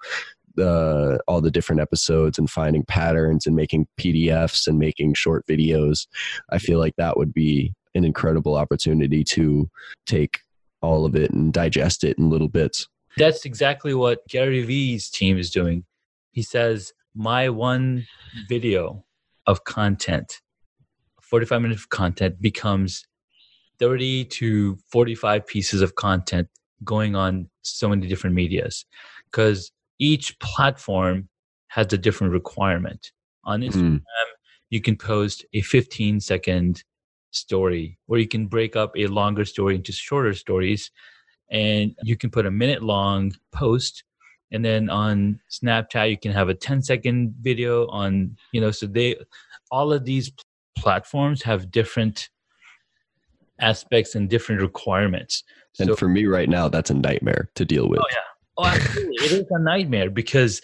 the 0.58 1.22
all 1.28 1.40
the 1.40 1.52
different 1.52 1.82
episodes 1.82 2.38
and 2.38 2.50
finding 2.50 2.84
patterns 2.84 3.48
and 3.48 3.56
making 3.56 3.88
PDFs 3.98 4.68
and 4.68 4.78
making 4.78 5.14
short 5.14 5.48
videos. 5.48 6.08
I 6.50 6.58
feel 6.58 6.80
like 6.80 6.96
that 6.98 7.16
would 7.16 7.34
be 7.34 7.74
an 7.96 8.04
incredible 8.04 8.56
opportunity 8.56 9.24
to 9.24 9.70
take 10.06 10.40
all 10.82 11.06
of 11.06 11.16
it 11.16 11.32
and 11.32 11.54
digest 11.54 12.04
it 12.04 12.18
in 12.18 12.30
little 12.30 12.50
bits. 12.50 12.88
That's 13.18 13.46
exactly 13.46 13.94
what 13.94 14.28
Gary 14.28 14.64
Vee's 14.64 15.10
team 15.10 15.38
is 15.38 15.50
doing. 15.50 15.86
He 16.32 16.44
says, 16.44 16.94
My 17.16 17.50
one 17.50 18.06
video 18.48 19.06
of 19.48 19.64
content, 19.64 20.42
45 21.22 21.62
minutes 21.62 21.82
of 21.82 21.90
content, 21.90 22.40
becomes 22.42 23.06
30 23.80 24.26
to 24.26 24.78
45 24.92 25.48
pieces 25.48 25.82
of 25.82 25.96
content 25.96 26.48
going 26.84 27.16
on 27.16 27.50
so 27.64 27.90
many 27.90 28.08
different 28.08 28.36
medias. 28.36 28.86
Because 29.32 29.72
each 30.00 30.38
platform 30.40 31.30
has 31.68 31.92
a 31.94 31.98
different 31.98 32.34
requirement. 32.34 33.12
On 33.44 33.62
hmm. 33.62 33.68
Instagram, 33.68 34.00
mm. 34.00 34.02
you 34.70 34.82
can 34.82 34.96
post 34.96 35.46
a 35.54 35.62
15 35.62 36.20
second 36.20 36.84
story, 37.32 37.98
or 38.08 38.18
you 38.18 38.28
can 38.28 38.48
break 38.48 38.76
up 38.76 38.92
a 38.96 39.08
longer 39.08 39.46
story 39.46 39.76
into 39.76 39.92
shorter 39.92 40.34
stories, 40.34 40.92
and 41.50 41.96
you 42.04 42.18
can 42.18 42.30
put 42.30 42.46
a 42.46 42.52
minute 42.52 42.84
long 42.84 43.32
post. 43.52 44.04
And 44.52 44.64
then 44.64 44.90
on 44.90 45.40
Snapchat, 45.52 46.10
you 46.10 46.18
can 46.18 46.32
have 46.32 46.50
a 46.50 46.54
10 46.54 46.82
second 46.82 47.36
video 47.42 47.88
on, 47.88 48.38
you 48.54 48.62
know, 48.62 48.72
so 48.72 48.86
they, 48.86 49.16
all 49.72 49.92
of 49.92 50.06
these 50.06 50.32
platforms 50.78 51.42
have 51.44 51.72
different 51.72 52.30
aspects 53.60 54.16
and 54.16 54.30
different 54.30 54.62
requirements. 54.62 55.44
And 55.80 55.90
so, 55.90 55.96
for 55.96 56.08
me 56.08 56.26
right 56.26 56.50
now, 56.50 56.70
that's 56.70 56.90
a 56.90 56.94
nightmare 56.94 57.50
to 57.56 57.66
deal 57.66 57.90
with. 57.90 58.00
Oh, 58.00 58.08
yeah. 58.12 58.18
Oh, 58.58 58.66
absolutely. 58.66 59.16
it 59.26 59.32
is 59.32 59.46
a 59.52 59.60
nightmare 59.60 60.10
because 60.10 60.62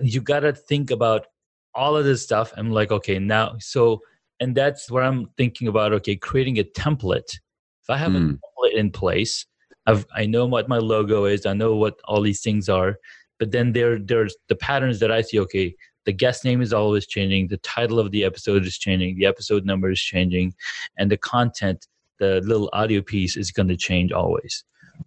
you 0.00 0.20
got 0.20 0.40
to 0.40 0.52
think 0.52 0.90
about 0.90 1.26
all 1.74 1.96
of 1.96 2.04
this 2.04 2.22
stuff. 2.22 2.52
I'm 2.56 2.70
like, 2.70 2.90
okay, 2.90 3.18
now, 3.18 3.56
so, 3.58 4.00
and 4.40 4.54
that's 4.54 4.90
what 4.90 5.02
I'm 5.02 5.26
thinking 5.36 5.68
about. 5.68 5.92
Okay, 5.92 6.16
creating 6.16 6.58
a 6.58 6.64
template. 6.64 7.38
If 7.82 7.90
I 7.90 7.96
have 7.98 8.12
mm. 8.12 8.16
a 8.16 8.20
hmm. 8.20 8.30
template 8.30 8.74
in 8.74 8.90
place, 8.90 9.46
I've, 9.86 10.06
I 10.14 10.26
know 10.26 10.46
what 10.46 10.68
my 10.68 10.78
logo 10.78 11.26
is, 11.26 11.46
I 11.46 11.52
know 11.52 11.76
what 11.76 12.00
all 12.04 12.20
these 12.20 12.40
things 12.40 12.68
are, 12.68 12.96
but 13.38 13.52
then 13.52 13.72
there, 13.72 13.98
there's 13.98 14.34
the 14.48 14.56
patterns 14.56 14.98
that 15.00 15.12
I 15.12 15.20
see. 15.20 15.38
Okay, 15.40 15.76
the 16.06 16.12
guest 16.12 16.44
name 16.44 16.62
is 16.62 16.72
always 16.72 17.06
changing, 17.06 17.48
the 17.48 17.58
title 17.58 18.00
of 18.00 18.10
the 18.10 18.24
episode 18.24 18.64
is 18.64 18.78
changing, 18.78 19.18
the 19.18 19.26
episode 19.26 19.64
number 19.64 19.90
is 19.90 20.00
changing, 20.00 20.54
and 20.98 21.10
the 21.10 21.16
content, 21.16 21.86
the 22.18 22.40
little 22.44 22.70
audio 22.72 23.02
piece 23.02 23.36
is 23.36 23.50
going 23.52 23.68
to 23.68 23.76
change 23.76 24.12
always. 24.12 24.64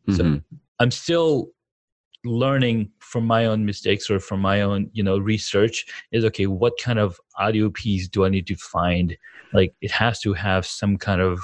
Mm-hmm. 0.08 0.16
So 0.16 0.42
I'm 0.80 0.92
still 0.92 1.50
learning 2.26 2.92
from 3.00 3.26
my 3.26 3.46
own 3.46 3.66
mistakes 3.66 4.10
or 4.10 4.20
from 4.20 4.42
my 4.42 4.62
own 4.62 4.90
you 4.94 5.02
know 5.02 5.18
research 5.18 5.86
is 6.12 6.26
okay 6.26 6.48
what 6.48 6.74
kind 6.82 7.00
of 7.00 7.20
audio 7.38 7.70
piece 7.70 8.08
do 8.08 8.26
i 8.26 8.30
need 8.30 8.48
to 8.48 8.56
find? 8.56 9.16
Like 9.54 9.74
it 9.82 9.92
has 9.92 10.20
to 10.22 10.34
have 10.34 10.66
some 10.66 10.98
kind 10.98 11.22
of 11.22 11.40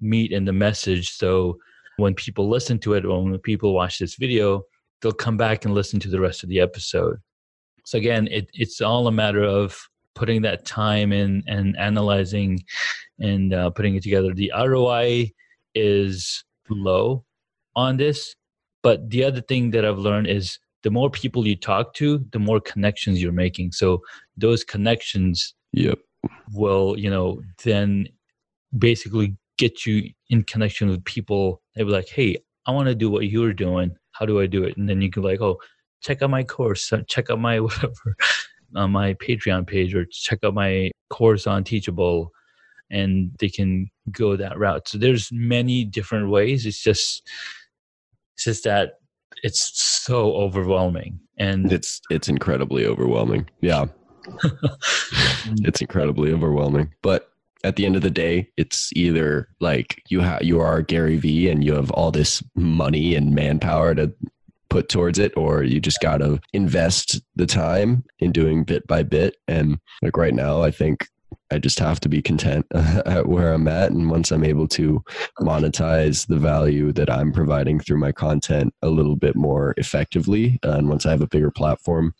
meat 0.00 0.32
in 0.32 0.44
the 0.44 0.52
message. 0.52 1.10
So 1.10 1.58
when 1.96 2.14
people 2.14 2.48
listen 2.48 2.78
to 2.80 2.94
it 2.94 3.06
or 3.06 3.22
when 3.24 3.38
people 3.38 3.72
watch 3.72 3.98
this 3.98 4.16
video 4.16 4.62
they'll 5.00 5.12
come 5.12 5.36
back 5.36 5.64
and 5.64 5.74
listen 5.74 6.00
to 6.00 6.08
the 6.08 6.20
rest 6.20 6.42
of 6.42 6.48
the 6.48 6.60
episode. 6.60 7.18
So 7.84 7.98
again 7.98 8.28
it, 8.28 8.50
it's 8.52 8.80
all 8.80 9.06
a 9.06 9.12
matter 9.12 9.44
of 9.44 9.78
putting 10.14 10.42
that 10.42 10.64
time 10.64 11.12
in 11.12 11.42
and 11.46 11.76
analyzing 11.78 12.64
and 13.20 13.52
uh, 13.54 13.70
putting 13.70 13.94
it 13.94 14.02
together. 14.02 14.34
The 14.34 14.50
roi 14.56 15.30
is 15.74 16.44
low 16.68 17.24
on 17.76 17.96
this 17.98 18.34
but 18.86 19.10
the 19.10 19.24
other 19.24 19.40
thing 19.40 19.72
that 19.72 19.84
I've 19.84 19.98
learned 19.98 20.28
is 20.28 20.60
the 20.84 20.92
more 20.92 21.10
people 21.10 21.44
you 21.44 21.56
talk 21.56 21.92
to, 21.94 22.24
the 22.30 22.38
more 22.38 22.60
connections 22.60 23.20
you're 23.20 23.32
making. 23.32 23.72
So 23.72 24.00
those 24.36 24.62
connections 24.62 25.56
yep. 25.72 25.98
will, 26.52 26.96
you 26.96 27.10
know, 27.10 27.42
then 27.64 28.06
basically 28.78 29.36
get 29.58 29.86
you 29.86 30.10
in 30.30 30.44
connection 30.44 30.88
with 30.88 31.04
people. 31.04 31.60
They 31.74 31.82
be 31.82 31.90
like, 31.90 32.08
hey, 32.08 32.36
I 32.64 32.70
want 32.70 32.86
to 32.86 32.94
do 32.94 33.10
what 33.10 33.26
you're 33.26 33.52
doing. 33.52 33.90
How 34.12 34.24
do 34.24 34.40
I 34.40 34.46
do 34.46 34.62
it? 34.62 34.76
And 34.76 34.88
then 34.88 35.00
you 35.00 35.10
can 35.10 35.24
like, 35.24 35.40
oh, 35.40 35.58
check 36.00 36.22
out 36.22 36.30
my 36.30 36.44
course, 36.44 36.92
uh, 36.92 37.02
check 37.08 37.28
out 37.28 37.40
my 37.40 37.58
whatever, 37.66 38.14
on 38.76 38.92
my 38.92 39.14
Patreon 39.14 39.66
page, 39.66 39.96
or 39.96 40.04
check 40.04 40.44
out 40.44 40.54
my 40.54 40.92
course 41.10 41.48
on 41.48 41.64
Teachable, 41.64 42.30
and 42.92 43.32
they 43.40 43.48
can 43.48 43.90
go 44.12 44.36
that 44.36 44.56
route. 44.56 44.86
So 44.86 44.96
there's 44.96 45.28
many 45.32 45.84
different 45.84 46.30
ways. 46.30 46.66
It's 46.66 46.80
just 46.80 47.28
it's 48.36 48.44
just 48.44 48.64
that 48.64 49.00
it's 49.42 49.72
so 49.80 50.34
overwhelming 50.34 51.18
and 51.38 51.72
it's 51.72 52.00
it's 52.10 52.28
incredibly 52.28 52.84
overwhelming. 52.84 53.48
Yeah. 53.62 53.86
it's 55.62 55.80
incredibly 55.80 56.32
overwhelming. 56.32 56.92
But 57.00 57.30
at 57.64 57.76
the 57.76 57.86
end 57.86 57.96
of 57.96 58.02
the 58.02 58.10
day, 58.10 58.50
it's 58.58 58.92
either 58.94 59.48
like 59.60 60.02
you 60.10 60.20
have 60.20 60.42
you 60.42 60.60
are 60.60 60.82
Gary 60.82 61.16
Vee 61.16 61.48
and 61.48 61.64
you 61.64 61.74
have 61.74 61.90
all 61.92 62.10
this 62.10 62.42
money 62.54 63.14
and 63.14 63.34
manpower 63.34 63.94
to 63.94 64.12
put 64.68 64.90
towards 64.90 65.18
it 65.18 65.32
or 65.36 65.62
you 65.62 65.80
just 65.80 66.00
got 66.02 66.18
to 66.18 66.38
invest 66.52 67.22
the 67.36 67.46
time 67.46 68.04
in 68.18 68.32
doing 68.32 68.64
bit 68.64 68.86
by 68.86 69.02
bit 69.02 69.36
and 69.48 69.78
like 70.02 70.16
right 70.16 70.34
now 70.34 70.60
I 70.60 70.70
think 70.70 71.08
I 71.50 71.58
just 71.58 71.78
have 71.78 72.00
to 72.00 72.08
be 72.08 72.22
content 72.22 72.66
at 72.74 73.28
where 73.28 73.52
I'm 73.52 73.68
at. 73.68 73.92
And 73.92 74.10
once 74.10 74.30
I'm 74.30 74.44
able 74.44 74.66
to 74.68 75.02
monetize 75.40 76.26
the 76.26 76.38
value 76.38 76.92
that 76.92 77.10
I'm 77.10 77.32
providing 77.32 77.78
through 77.78 77.98
my 77.98 78.12
content 78.12 78.74
a 78.82 78.88
little 78.88 79.16
bit 79.16 79.36
more 79.36 79.74
effectively, 79.76 80.58
and 80.62 80.88
once 80.88 81.06
I 81.06 81.10
have 81.10 81.22
a 81.22 81.28
bigger 81.28 81.50
platform, 81.50 82.14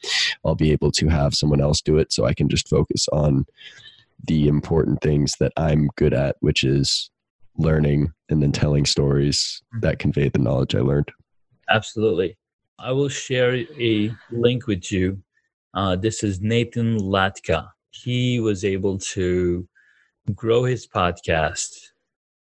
I'll 0.45 0.54
be 0.54 0.73
able 0.73 0.92
to 0.92 1.09
have 1.09 1.35
someone 1.35 1.61
else 1.61 1.80
do 1.80 1.99
it 1.99 2.12
so 2.12 2.25
I 2.25 2.35
can 2.35 2.49
just 2.49 2.68
focus 2.68 3.09
on 3.12 3.47
the 4.25 4.49
important 4.49 5.00
things 5.02 5.37
that 5.40 5.52
I'm 5.56 5.88
good 5.97 6.14
at, 6.14 6.37
which 6.40 6.64
is 6.64 7.11
learning 7.59 8.12
and 8.28 8.42
then 8.42 8.52
telling 8.52 8.87
stories 8.87 9.62
that 9.80 9.99
convey 9.99 10.28
the 10.28 10.38
knowledge 10.38 10.75
I 10.75 10.80
learned. 10.80 11.11
Absolutely. 11.68 12.37
I 12.78 12.92
will 12.92 13.09
share 13.09 13.56
a 13.56 14.12
link 14.30 14.66
with 14.66 14.92
you. 14.92 15.23
Uh, 15.75 15.97
this 15.97 16.23
is 16.23 16.40
Nathan 16.40 16.99
Latka 16.99 17.68
he 18.03 18.41
was 18.41 18.65
able 18.65 18.99
to 18.99 19.67
grow 20.35 20.65
his 20.65 20.87
podcast 20.87 21.91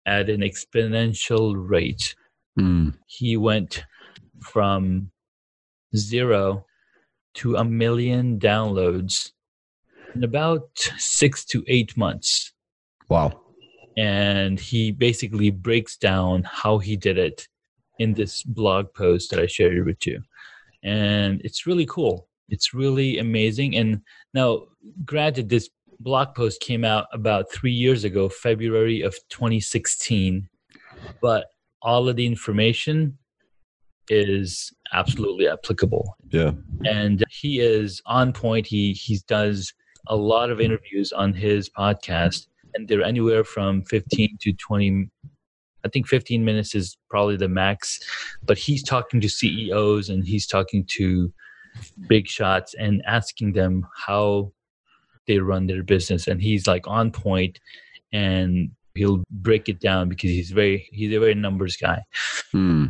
at 0.05 0.29
an 0.29 0.41
exponential 0.41 1.55
rate. 1.57 2.15
Mm. 2.59 2.95
He 3.07 3.37
went 3.37 3.83
from 4.41 5.11
zero 5.95 6.65
to 7.35 7.55
a 7.55 7.63
million 7.63 8.39
downloads 8.39 9.31
in 10.15 10.23
about 10.23 10.69
six 10.97 11.45
to 11.45 11.63
eight 11.67 11.95
months. 11.95 12.53
Wow. 13.09 13.41
And 13.97 14.59
he 14.59 14.91
basically 14.91 15.51
breaks 15.51 15.97
down 15.97 16.43
how 16.43 16.79
he 16.79 16.95
did 16.95 17.17
it 17.17 17.47
in 17.99 18.13
this 18.13 18.43
blog 18.43 18.93
post 18.93 19.29
that 19.29 19.39
I 19.39 19.47
shared 19.47 19.85
with 19.85 20.05
you. 20.07 20.21
And 20.83 21.41
it's 21.43 21.67
really 21.67 21.85
cool. 21.85 22.27
It's 22.51 22.73
really 22.73 23.17
amazing. 23.17 23.75
And 23.75 24.01
now, 24.33 24.63
granted, 25.03 25.49
this 25.49 25.69
blog 25.99 26.35
post 26.35 26.61
came 26.61 26.83
out 26.83 27.07
about 27.13 27.51
three 27.51 27.71
years 27.71 28.03
ago, 28.03 28.29
February 28.29 29.01
of 29.01 29.15
2016, 29.29 30.47
but 31.21 31.47
all 31.81 32.07
of 32.07 32.15
the 32.15 32.27
information 32.27 33.17
is 34.09 34.73
absolutely 34.93 35.47
applicable. 35.47 36.15
Yeah. 36.29 36.51
And 36.85 37.23
he 37.29 37.59
is 37.59 38.01
on 38.05 38.33
point. 38.33 38.67
He 38.67 38.93
he 38.93 39.19
does 39.27 39.73
a 40.07 40.15
lot 40.15 40.49
of 40.49 40.59
interviews 40.59 41.11
on 41.11 41.33
his 41.33 41.69
podcast, 41.69 42.47
and 42.73 42.87
they're 42.87 43.03
anywhere 43.03 43.43
from 43.43 43.83
15 43.83 44.37
to 44.41 44.53
20. 44.53 45.09
I 45.83 45.89
think 45.89 46.07
15 46.07 46.45
minutes 46.45 46.75
is 46.75 46.95
probably 47.09 47.37
the 47.37 47.47
max, 47.47 47.99
but 48.43 48.57
he's 48.57 48.83
talking 48.83 49.19
to 49.19 49.29
CEOs 49.29 50.09
and 50.09 50.23
he's 50.23 50.45
talking 50.45 50.85
to 50.91 51.33
big 52.07 52.27
shots 52.27 52.73
and 52.73 53.01
asking 53.05 53.53
them 53.53 53.87
how 53.95 54.51
they 55.27 55.39
run 55.39 55.67
their 55.67 55.83
business. 55.83 56.27
And 56.27 56.41
he's 56.41 56.67
like 56.67 56.87
on 56.87 57.11
point 57.11 57.59
and 58.11 58.71
he'll 58.95 59.23
break 59.29 59.69
it 59.69 59.79
down 59.79 60.09
because 60.09 60.29
he's 60.29 60.51
very 60.51 60.87
he's 60.91 61.13
a 61.13 61.19
very 61.19 61.35
numbers 61.35 61.77
guy. 61.77 62.01
Hmm. 62.51 62.87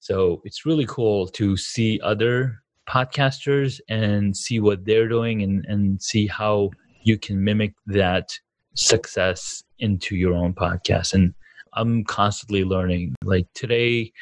so 0.00 0.42
it's 0.44 0.66
really 0.66 0.86
cool 0.86 1.28
to 1.28 1.56
see 1.56 2.00
other 2.02 2.60
podcasters 2.88 3.80
and 3.88 4.36
see 4.36 4.60
what 4.60 4.84
they're 4.84 5.08
doing 5.08 5.42
and 5.42 5.64
and 5.66 6.02
see 6.02 6.26
how 6.26 6.70
you 7.02 7.18
can 7.18 7.44
mimic 7.44 7.74
that 7.86 8.30
success 8.74 9.62
into 9.78 10.16
your 10.16 10.34
own 10.34 10.54
podcast. 10.54 11.14
And 11.14 11.34
i'm 11.74 12.04
constantly 12.04 12.64
learning. 12.64 13.14
Like 13.22 13.46
today 13.54 14.12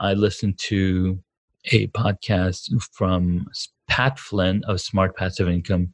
i 0.00 0.12
listened 0.12 0.58
to 0.58 1.18
a 1.72 1.86
podcast 1.88 2.70
from 2.92 3.46
Pat 3.88 4.18
Flynn 4.18 4.62
of 4.66 4.80
Smart 4.80 5.16
Passive 5.16 5.48
Income, 5.48 5.92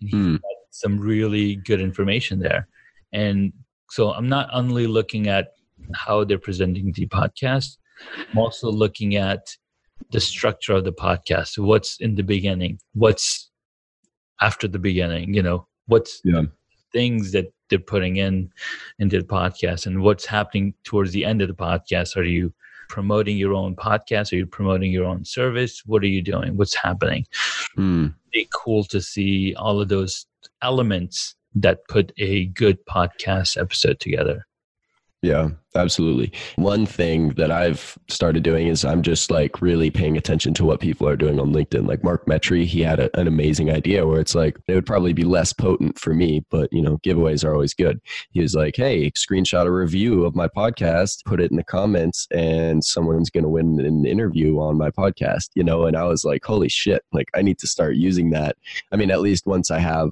He 0.00 0.10
Hmm. 0.10 0.34
got 0.36 0.42
some 0.70 1.00
really 1.00 1.56
good 1.56 1.80
information 1.80 2.38
there. 2.38 2.68
And 3.12 3.52
so 3.90 4.12
I'm 4.12 4.28
not 4.28 4.48
only 4.52 4.86
looking 4.86 5.26
at 5.26 5.48
how 5.94 6.22
they're 6.22 6.38
presenting 6.38 6.92
the 6.92 7.06
podcast, 7.08 7.78
I'm 8.30 8.38
also 8.38 8.70
looking 8.70 9.16
at 9.16 9.56
the 10.12 10.20
structure 10.20 10.74
of 10.74 10.84
the 10.84 10.92
podcast. 10.92 11.58
What's 11.58 11.98
in 12.00 12.14
the 12.14 12.22
beginning? 12.22 12.78
What's 12.94 13.50
after 14.40 14.68
the 14.68 14.78
beginning? 14.78 15.34
You 15.34 15.42
know, 15.42 15.66
what's 15.86 16.20
Yeah. 16.24 16.42
things 16.92 17.32
that 17.32 17.52
they're 17.68 17.78
putting 17.80 18.16
in 18.16 18.50
into 19.00 19.18
the 19.18 19.26
podcast 19.26 19.84
and 19.86 20.02
what's 20.02 20.26
happening 20.26 20.74
towards 20.84 21.10
the 21.12 21.24
end 21.24 21.42
of 21.42 21.48
the 21.48 21.54
podcast 21.54 22.16
are 22.16 22.22
you 22.24 22.52
promoting 22.88 23.36
your 23.36 23.54
own 23.54 23.76
podcast? 23.76 24.32
Are 24.32 24.36
you 24.36 24.46
promoting 24.46 24.90
your 24.92 25.04
own 25.04 25.24
service? 25.24 25.82
What 25.86 26.02
are 26.02 26.08
you 26.08 26.22
doing? 26.22 26.56
What's 26.56 26.74
happening? 26.74 27.26
Hmm. 27.74 28.08
really 28.34 28.48
cool 28.52 28.84
to 28.84 29.00
see 29.00 29.54
all 29.54 29.80
of 29.80 29.88
those 29.88 30.26
elements 30.62 31.34
that 31.54 31.86
put 31.88 32.12
a 32.18 32.46
good 32.46 32.84
podcast 32.86 33.60
episode 33.60 34.00
together 34.00 34.47
Yeah, 35.20 35.48
absolutely. 35.74 36.32
One 36.54 36.86
thing 36.86 37.30
that 37.30 37.50
I've 37.50 37.98
started 38.08 38.44
doing 38.44 38.68
is 38.68 38.84
I'm 38.84 39.02
just 39.02 39.32
like 39.32 39.60
really 39.60 39.90
paying 39.90 40.16
attention 40.16 40.54
to 40.54 40.64
what 40.64 40.78
people 40.78 41.08
are 41.08 41.16
doing 41.16 41.40
on 41.40 41.52
LinkedIn. 41.52 41.88
Like 41.88 42.04
Mark 42.04 42.26
Metry, 42.26 42.64
he 42.64 42.82
had 42.82 43.00
a, 43.00 43.18
an 43.18 43.26
amazing 43.26 43.68
idea 43.68 44.06
where 44.06 44.20
it's 44.20 44.36
like 44.36 44.56
it 44.68 44.74
would 44.74 44.86
probably 44.86 45.12
be 45.12 45.24
less 45.24 45.52
potent 45.52 45.98
for 45.98 46.14
me, 46.14 46.44
but 46.50 46.72
you 46.72 46.80
know, 46.80 46.98
giveaways 46.98 47.44
are 47.44 47.52
always 47.52 47.74
good. 47.74 48.00
He 48.30 48.40
was 48.40 48.54
like, 48.54 48.76
"Hey, 48.76 49.10
screenshot 49.10 49.66
a 49.66 49.72
review 49.72 50.24
of 50.24 50.36
my 50.36 50.46
podcast, 50.46 51.24
put 51.24 51.40
it 51.40 51.50
in 51.50 51.56
the 51.56 51.64
comments, 51.64 52.28
and 52.30 52.84
someone's 52.84 53.30
going 53.30 53.42
to 53.42 53.50
win 53.50 53.80
an 53.80 54.06
interview 54.06 54.60
on 54.60 54.78
my 54.78 54.90
podcast." 54.90 55.48
You 55.56 55.64
know, 55.64 55.84
and 55.86 55.96
I 55.96 56.04
was 56.04 56.24
like, 56.24 56.44
"Holy 56.44 56.68
shit! 56.68 57.02
Like 57.12 57.26
I 57.34 57.42
need 57.42 57.58
to 57.58 57.66
start 57.66 57.96
using 57.96 58.30
that." 58.30 58.56
I 58.92 58.96
mean, 58.96 59.10
at 59.10 59.20
least 59.20 59.46
once 59.46 59.72
I 59.72 59.80
have 59.80 60.10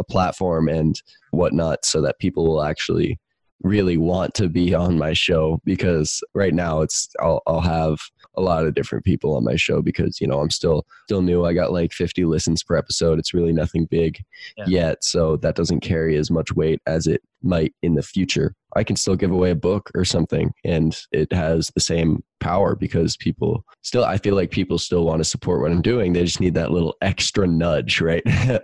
a 0.00 0.04
platform 0.04 0.68
and 0.68 1.00
whatnot, 1.30 1.84
so 1.84 2.00
that 2.02 2.18
people 2.18 2.44
will 2.44 2.64
actually 2.64 3.20
really 3.62 3.96
want 3.96 4.34
to 4.34 4.48
be 4.48 4.74
on 4.74 4.96
my 4.98 5.12
show 5.12 5.60
because 5.64 6.22
right 6.34 6.54
now 6.54 6.80
it's 6.80 7.08
I'll, 7.20 7.42
I'll 7.46 7.60
have 7.60 7.98
a 8.36 8.40
lot 8.40 8.64
of 8.66 8.74
different 8.74 9.04
people 9.04 9.34
on 9.36 9.42
my 9.44 9.56
show 9.56 9.82
because 9.82 10.20
you 10.20 10.26
know 10.26 10.40
I'm 10.40 10.50
still 10.50 10.86
still 11.04 11.22
new. 11.22 11.44
I 11.44 11.52
got 11.54 11.72
like 11.72 11.92
50 11.92 12.24
listens 12.24 12.62
per 12.62 12.76
episode. 12.76 13.18
It's 13.18 13.34
really 13.34 13.52
nothing 13.52 13.86
big 13.90 14.22
Yeah. 14.56 14.64
yet 14.68 15.04
so 15.04 15.36
that 15.38 15.56
doesn't 15.56 15.80
carry 15.80 16.16
as 16.16 16.30
much 16.30 16.54
weight 16.54 16.80
as 16.86 17.06
it 17.06 17.22
might 17.42 17.74
in 17.82 17.94
the 17.94 18.02
future. 18.02 18.54
I 18.76 18.84
can 18.84 18.96
still 18.96 19.16
give 19.16 19.30
away 19.32 19.50
a 19.50 19.56
book 19.56 19.90
or 19.94 20.04
something 20.04 20.52
and 20.64 20.96
it 21.10 21.32
has 21.32 21.70
the 21.74 21.80
same 21.80 22.22
power 22.40 22.76
because 22.76 23.16
people 23.16 23.64
still 23.82 24.04
I 24.04 24.18
feel 24.18 24.34
like 24.36 24.50
people 24.50 24.78
still 24.78 25.04
want 25.04 25.18
to 25.20 25.24
support 25.24 25.62
what 25.62 25.72
I'm 25.72 25.82
doing. 25.82 26.12
They 26.12 26.24
just 26.24 26.40
need 26.40 26.54
that 26.54 26.70
little 26.70 26.94
extra 27.02 27.46
nudge 27.46 28.00
right? 28.00 28.22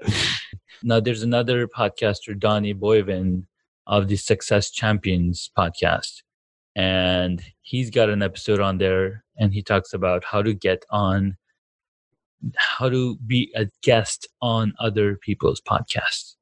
Now 0.82 1.00
there's 1.00 1.22
another 1.22 1.66
podcaster 1.66 2.38
donnie 2.38 2.74
boivin 2.74 3.44
of 3.86 4.08
the 4.08 4.16
success 4.16 4.70
champions 4.70 5.50
podcast 5.56 6.22
and 6.76 7.42
he's 7.62 7.90
got 7.90 8.10
an 8.10 8.22
episode 8.22 8.60
on 8.60 8.78
there 8.78 9.24
and 9.38 9.52
he 9.52 9.62
talks 9.62 9.92
about 9.92 10.24
how 10.24 10.42
to 10.42 10.54
get 10.54 10.84
on 10.90 11.36
how 12.56 12.88
to 12.88 13.16
be 13.26 13.52
a 13.54 13.66
guest 13.82 14.28
on 14.42 14.74
other 14.78 15.16
people's 15.16 15.60
podcasts 15.60 16.34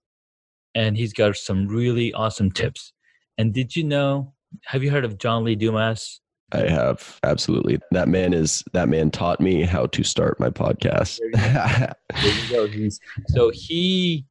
and 0.75 0.97
he's 0.97 1.13
got 1.13 1.37
some 1.37 1.69
really 1.69 2.13
awesome 2.15 2.51
tips 2.51 2.93
and 3.39 3.53
did 3.53 3.77
you 3.77 3.85
know 3.85 4.33
have 4.65 4.83
you 4.83 4.91
heard 4.91 5.05
of 5.05 5.19
john 5.19 5.45
lee 5.45 5.57
dumas 5.57 6.21
I 6.55 6.69
have 6.69 7.19
absolutely. 7.23 7.79
That 7.93 8.09
man 8.09 8.35
is 8.35 8.63
that 8.75 8.89
man 8.91 9.11
taught 9.11 9.41
me 9.41 9.63
how 9.63 9.87
to 9.87 10.05
start 10.05 10.39
my 10.39 10.51
podcast. 10.51 11.19
There 11.33 11.95
you 12.23 12.51
go. 12.51 12.67
He's 12.67 13.01
so 13.29 13.51
he 13.55 14.27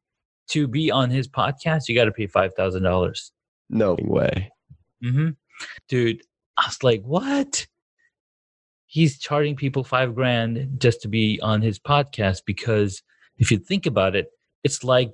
to 0.48 0.66
be 0.68 0.90
on 0.90 1.10
his 1.10 1.28
podcast, 1.28 1.88
you 1.88 1.94
got 1.94 2.04
to 2.06 2.12
pay 2.12 2.26
five 2.26 2.54
thousand 2.54 2.82
dollars. 2.82 3.32
no 3.70 3.96
way. 4.00 4.50
Mm-hmm. 5.04 5.30
Dude, 5.88 6.22
I 6.56 6.66
was 6.66 6.82
like, 6.82 7.02
what? 7.02 7.66
He's 8.86 9.18
charging 9.18 9.56
people 9.56 9.84
five 9.84 10.14
grand 10.14 10.76
just 10.78 11.00
to 11.02 11.08
be 11.08 11.40
on 11.42 11.62
his 11.62 11.78
podcast 11.78 12.42
because 12.44 13.02
if 13.38 13.50
you 13.50 13.58
think 13.58 13.86
about 13.86 14.14
it, 14.14 14.28
it's 14.64 14.84
like 14.84 15.12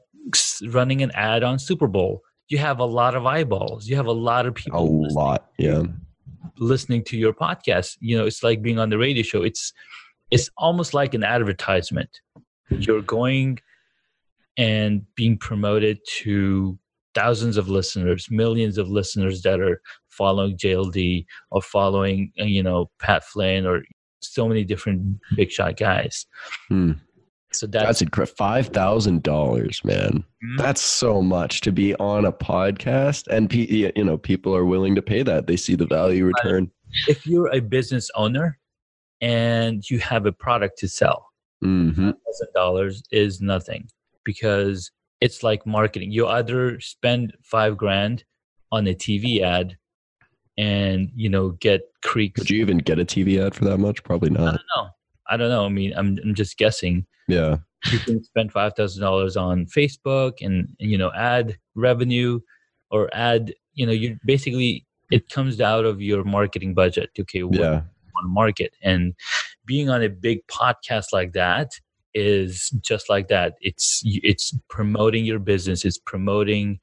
running 0.67 1.01
an 1.03 1.11
ad 1.13 1.43
on 1.45 1.59
Super 1.59 1.87
Bowl. 1.87 2.23
You 2.49 2.59
have 2.59 2.81
a 2.81 2.85
lot 2.85 3.15
of 3.15 3.25
eyeballs. 3.27 3.87
You 3.87 3.97
have 3.97 4.07
a 4.07 4.13
lot 4.13 4.47
of 4.47 4.55
people 4.55 5.03
listening 5.03 5.15
lot. 5.15 5.51
Yeah. 5.59 5.83
listening 6.59 7.05
to 7.05 7.17
your 7.17 7.33
podcast 7.33 7.97
you 8.01 8.17
know 8.19 8.27
it's 8.27 8.43
like 8.43 8.63
being 8.63 8.79
on 8.79 8.91
the 8.91 8.99
radio 8.99 9.23
show 9.23 9.43
it's 9.43 9.73
it's 10.31 10.51
almost 10.57 10.93
like 10.93 11.15
an 11.15 11.23
advertisement 11.23 12.11
you're 12.71 13.03
going 13.03 13.59
and 14.59 15.03
being 15.15 15.39
promoted 15.39 15.99
to 16.07 16.79
thousands 17.15 17.57
of 17.57 17.69
listeners 17.71 18.27
millions 18.31 18.77
of 18.77 18.89
listeners 18.91 19.41
that 19.43 19.61
are 19.61 19.81
following 20.11 20.57
jld 20.59 21.25
or 21.51 21.63
following 21.63 22.31
uh, 22.41 22.45
you 22.45 22.63
know 22.63 22.91
pat 22.99 23.25
flynn 23.25 23.65
or 23.67 23.83
so 24.21 24.47
many 24.47 24.65
different 24.65 25.19
big 25.37 25.51
shot 25.51 25.77
guys 25.79 26.27
Hmm. 26.69 26.93
so 27.53 27.67
That's 27.67 27.87
that's, 27.87 28.03
incredible. 28.03 28.35
Five 28.37 28.67
thousand 28.69 29.23
dollars, 29.23 29.81
man. 29.85 30.23
Mhm. 30.45 30.59
That's 30.59 30.83
so 30.83 31.23
much 31.23 31.63
to 31.63 31.73
be 31.73 31.95
on 31.95 32.27
a 32.27 32.33
podcast, 32.33 33.27
and 33.29 33.49
pe- 33.49 33.91
you 33.97 34.05
know 34.05 34.19
people 34.19 34.55
are 34.55 34.67
willing 34.67 34.95
to 34.97 35.03
pay 35.03 35.23
that. 35.23 35.47
They 35.47 35.57
see 35.57 35.75
the 35.77 35.87
value 35.87 36.27
return. 36.27 36.71
if 37.07 37.27
you're 37.27 37.51
a 37.55 37.61
business 37.61 38.11
owner 38.17 38.59
and 39.23 39.89
you 39.91 39.99
have 40.01 40.27
a 40.27 40.33
product 40.33 40.79
to 40.81 40.89
sell 40.89 41.27
hmm 41.63 41.91
thousand 42.27 42.49
dollars 42.55 43.03
is 43.13 43.41
nothing 43.41 43.89
because 44.29 44.91
it's 45.23 45.43
like 45.43 45.67
marketing. 45.67 46.13
You 46.13 46.27
either 46.29 46.79
spend 46.81 47.33
five 47.43 47.79
grand 47.79 48.25
on 48.71 48.87
a 48.87 48.95
TV 48.95 49.41
ad 49.41 49.77
and 50.59 51.11
you 51.17 51.29
know 51.31 51.51
get 51.61 51.81
creeks. 52.03 52.39
Could 52.41 52.51
you 52.51 52.61
even 52.61 52.79
get 52.79 52.99
a 52.99 53.05
TV 53.05 53.45
ad 53.45 53.55
for 53.55 53.65
that 53.65 53.79
much? 53.79 54.03
Probably 54.05 54.29
not. 54.31 54.43
I 54.43 54.51
don't 54.57 54.67
know. 54.77 54.89
I 55.31 55.37
don't 55.39 55.49
know. 55.49 55.65
I 55.65 55.69
mean, 55.71 55.93
I'm 55.97 56.19
I'm 56.23 56.35
just 56.35 56.59
guessing. 56.59 57.07
Yeah. 57.27 57.57
You 57.93 57.99
can 58.01 58.23
spend 58.23 58.53
five 58.53 58.75
thousand 58.77 59.03
dollars 59.03 59.37
on 59.37 59.67
Facebook 59.67 60.35
and 60.43 60.69
you 60.79 60.99
know 60.99 61.11
ad 61.17 61.57
revenue 61.75 62.41
or 62.91 63.09
ad. 63.15 63.55
You 63.75 63.87
know, 63.87 63.93
you 63.93 64.19
basically 64.27 64.85
it 65.11 65.29
comes 65.31 65.61
out 65.61 65.85
of 65.87 66.03
your 66.03 66.23
marketing 66.25 66.75
budget. 66.75 67.11
Okay, 67.19 67.45
what 67.45 67.59
Yeah. 67.61 67.81
on 68.19 68.29
market 68.29 68.73
and 68.83 69.15
being 69.65 69.89
on 69.89 70.03
a 70.03 70.09
big 70.09 70.47
podcast 70.49 71.13
like 71.13 71.33
that 71.33 71.71
is 72.19 72.71
just 72.81 73.09
like 73.09 73.29
that. 73.29 73.55
It's 73.61 74.03
it's 74.05 74.53
promoting 74.69 75.25
your 75.25 75.39
business. 75.39 75.85
It's 75.85 75.99
promoting 75.99 76.81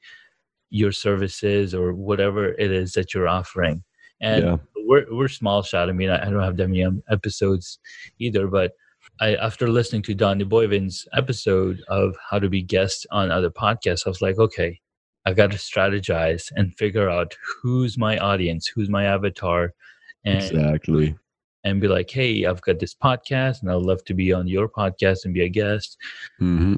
your 0.69 0.91
services 0.91 1.74
or 1.76 1.93
whatever 1.93 2.54
it 2.54 2.71
is 2.71 2.93
that 2.93 3.13
you're 3.13 3.28
offering. 3.28 3.84
And 4.21 4.43
Yeah. 4.43 4.58
we're 4.88 5.06
we're 5.12 5.28
small 5.28 5.62
shot. 5.63 5.89
I 5.89 5.93
mean 5.93 6.10
i, 6.10 6.17
I 6.26 6.30
don't 6.30 6.43
have 6.43 6.58
that 6.58 6.67
many 6.69 6.84
um, 6.84 7.04
episodes 7.10 7.80
either 8.19 8.48
but 8.48 8.71
I, 9.21 9.36
after 9.36 9.69
listening 9.69 10.02
to 10.04 10.13
Donnie 10.15 10.43
Boivin's 10.45 11.08
episode 11.13 11.82
of 11.88 12.15
how 12.30 12.39
to 12.39 12.50
be 12.50 12.62
guest 12.62 13.06
on 13.12 13.32
other 13.32 13.50
podcasts, 13.52 14.06
I 14.06 14.10
was 14.10 14.21
like, 14.21 14.38
okay, 14.39 14.80
I've 15.26 15.38
got 15.38 15.52
to 15.52 15.58
strategize 15.58 16.52
and 16.56 16.76
figure 16.78 17.10
out 17.10 17.36
who's 17.62 17.98
my 17.98 18.17
audience, 18.17 18.67
who's 18.67 18.89
my 18.89 19.06
avatar, 19.06 19.74
and 20.26 20.38
Exactly. 20.43 21.15
And 21.65 21.82
be 21.82 21.88
like, 21.89 22.10
hey, 22.10 22.45
I've 22.45 22.62
got 22.62 22.80
this 22.80 22.93
podcast 22.95 23.62
and 23.62 23.69
I'd 23.71 23.75
love 23.82 24.04
to 24.06 24.13
be 24.13 24.32
on 24.32 24.47
your 24.47 24.69
podcast 24.69 25.25
and 25.25 25.34
be 25.34 25.41
a 25.41 25.49
guest. 25.49 25.97
hmm 26.39 26.75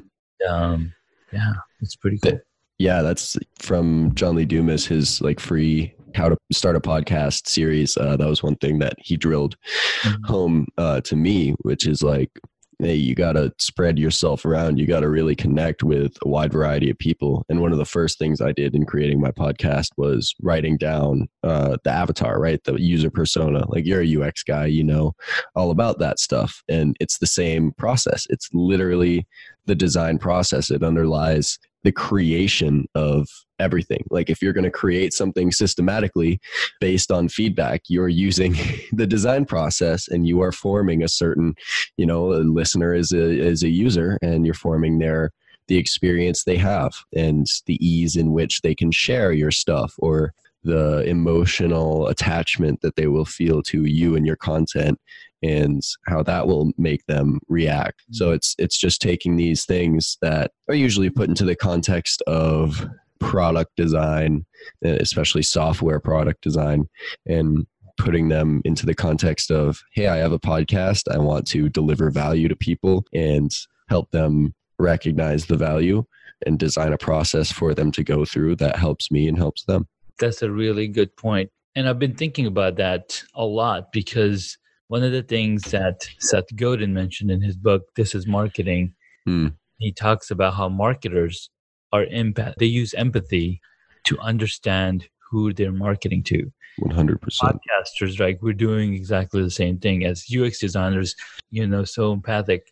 Um, 0.48 0.92
yeah, 1.32 1.52
it's 1.80 1.94
pretty 1.94 2.18
cool. 2.18 2.40
Yeah, 2.78 3.02
that's 3.02 3.36
from 3.58 4.14
John 4.14 4.34
Lee 4.36 4.44
Dumas, 4.46 4.86
his 4.86 5.20
like 5.20 5.40
free 5.40 5.94
how 6.14 6.28
to 6.30 6.36
start 6.50 6.74
a 6.74 6.80
podcast 6.80 7.46
series. 7.48 7.96
Uh, 7.96 8.16
that 8.16 8.26
was 8.26 8.42
one 8.42 8.56
thing 8.56 8.78
that 8.78 8.94
he 8.98 9.16
drilled 9.16 9.56
Mhm. 10.02 10.24
home 10.26 10.66
uh, 10.78 11.00
to 11.02 11.16
me, 11.16 11.50
which 11.62 11.86
is 11.86 12.02
like, 12.02 12.30
hey, 12.78 12.94
you 12.94 13.14
got 13.14 13.32
to 13.32 13.52
spread 13.58 13.98
yourself 13.98 14.44
around. 14.44 14.78
You 14.78 14.86
got 14.86 15.00
to 15.00 15.08
really 15.08 15.34
connect 15.34 15.82
with 15.82 16.16
a 16.22 16.28
wide 16.28 16.52
variety 16.52 16.90
of 16.90 16.98
people. 16.98 17.44
And 17.48 17.60
one 17.60 17.72
of 17.72 17.78
the 17.78 17.84
first 17.84 18.18
things 18.18 18.40
I 18.40 18.52
did 18.52 18.74
in 18.74 18.86
creating 18.86 19.20
my 19.20 19.32
podcast 19.32 19.90
was 19.96 20.34
writing 20.42 20.76
down 20.76 21.28
uh, 21.42 21.76
the 21.82 21.90
avatar, 21.90 22.40
right? 22.40 22.62
The 22.62 22.80
user 22.80 23.10
persona. 23.10 23.64
Like 23.68 23.84
you're 23.84 24.02
a 24.02 24.28
UX 24.28 24.42
guy, 24.44 24.66
you 24.66 24.84
know 24.84 25.14
all 25.56 25.70
about 25.70 25.98
that 25.98 26.20
stuff. 26.20 26.62
And 26.68 26.96
it's 27.00 27.18
the 27.18 27.26
same 27.26 27.72
process. 27.72 28.26
It's 28.30 28.48
literally 28.52 29.26
the 29.66 29.74
design 29.74 30.18
process. 30.18 30.70
It 30.70 30.82
underlies 30.82 31.58
the 31.88 31.92
creation 31.92 32.86
of 32.94 33.26
everything. 33.58 34.04
Like 34.10 34.28
if 34.28 34.42
you're 34.42 34.52
going 34.52 34.64
to 34.64 34.70
create 34.70 35.14
something 35.14 35.50
systematically 35.50 36.38
based 36.80 37.10
on 37.10 37.30
feedback, 37.30 37.80
you're 37.88 38.10
using 38.10 38.56
the 38.92 39.06
design 39.06 39.46
process 39.46 40.06
and 40.06 40.28
you 40.28 40.42
are 40.42 40.52
forming 40.52 41.02
a 41.02 41.08
certain, 41.08 41.54
you 41.96 42.04
know, 42.04 42.34
a 42.34 42.44
listener 42.44 42.92
is 42.92 43.10
a 43.12 43.24
is 43.24 43.62
a 43.62 43.70
user 43.70 44.18
and 44.20 44.44
you're 44.44 44.52
forming 44.52 44.98
their 44.98 45.30
the 45.68 45.78
experience 45.78 46.44
they 46.44 46.58
have 46.58 46.92
and 47.16 47.46
the 47.64 47.82
ease 47.82 48.16
in 48.16 48.32
which 48.32 48.60
they 48.60 48.74
can 48.74 48.92
share 48.92 49.32
your 49.32 49.50
stuff 49.50 49.94
or 49.98 50.34
the 50.64 51.02
emotional 51.04 52.06
attachment 52.08 52.82
that 52.82 52.96
they 52.96 53.06
will 53.06 53.24
feel 53.24 53.62
to 53.62 53.86
you 53.86 54.14
and 54.14 54.26
your 54.26 54.36
content 54.36 55.00
and 55.42 55.82
how 56.06 56.22
that 56.22 56.46
will 56.46 56.72
make 56.78 57.04
them 57.06 57.40
react. 57.48 58.02
So 58.12 58.26
Mm-hmm. 58.26 58.34
it's 58.34 58.54
it's 58.58 58.78
just 58.78 59.00
taking 59.00 59.36
these 59.36 59.64
things 59.64 60.18
that 60.22 60.52
are 60.68 60.74
usually 60.74 61.10
put 61.10 61.28
into 61.28 61.44
the 61.44 61.56
context 61.56 62.22
of 62.26 62.86
product 63.20 63.72
design, 63.76 64.46
uh, 64.84 64.90
especially 65.00 65.42
software 65.42 66.00
product 66.00 66.42
design, 66.42 66.88
and 67.26 67.66
putting 67.96 68.28
them 68.28 68.62
into 68.64 68.86
the 68.86 68.94
context 68.94 69.50
of, 69.50 69.80
hey, 69.92 70.06
I 70.06 70.16
have 70.18 70.32
a 70.32 70.38
podcast. 70.38 71.12
I 71.12 71.18
want 71.18 71.46
to 71.48 71.68
deliver 71.68 72.10
value 72.10 72.46
to 72.48 72.54
people 72.56 73.04
and 73.12 73.50
help 73.88 74.10
them 74.12 74.54
recognize 74.78 75.46
the 75.46 75.56
value 75.56 76.04
and 76.46 76.58
design 76.60 76.92
a 76.92 76.98
process 76.98 77.50
for 77.50 77.74
them 77.74 77.90
to 77.90 78.04
go 78.04 78.24
through 78.24 78.54
that 78.56 78.76
helps 78.76 79.10
me 79.10 79.26
and 79.26 79.36
helps 79.36 79.64
them. 79.64 79.88
That's 80.20 80.42
a 80.42 80.50
really 80.50 80.86
good 80.86 81.16
point. 81.16 81.50
And 81.74 81.88
I've 81.88 81.98
been 81.98 82.14
thinking 82.14 82.46
about 82.46 82.76
that 82.76 83.22
a 83.34 83.44
lot 83.44 83.90
because 83.92 84.56
one 84.88 85.02
of 85.02 85.12
the 85.12 85.22
things 85.22 85.62
that 85.70 86.08
Seth 86.18 86.54
Godin 86.56 86.92
mentioned 86.94 87.30
in 87.30 87.40
his 87.42 87.56
book, 87.56 87.82
This 87.96 88.14
is 88.14 88.26
Marketing, 88.26 88.94
Hmm. 89.26 89.48
he 89.78 89.92
talks 89.92 90.30
about 90.30 90.54
how 90.54 90.68
marketers 90.68 91.50
are 91.92 92.06
empath 92.06 92.54
they 92.58 92.66
use 92.66 92.94
empathy 92.94 93.60
to 94.04 94.18
understand 94.20 95.06
who 95.30 95.52
they're 95.52 95.72
marketing 95.72 96.22
to. 96.24 96.50
100%. 96.80 97.18
Podcasters, 97.42 98.18
like 98.20 98.40
we're 98.40 98.52
doing 98.54 98.94
exactly 98.94 99.42
the 99.42 99.50
same 99.50 99.78
thing 99.78 100.04
as 100.04 100.24
UX 100.30 100.58
designers, 100.60 101.14
you 101.50 101.66
know, 101.66 101.84
so 101.84 102.12
empathic, 102.12 102.62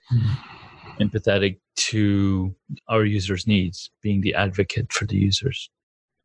empathetic 1.00 1.58
to 1.76 2.54
our 2.88 3.04
users' 3.04 3.46
needs, 3.46 3.90
being 4.02 4.20
the 4.22 4.34
advocate 4.34 4.92
for 4.92 5.04
the 5.06 5.16
users. 5.16 5.68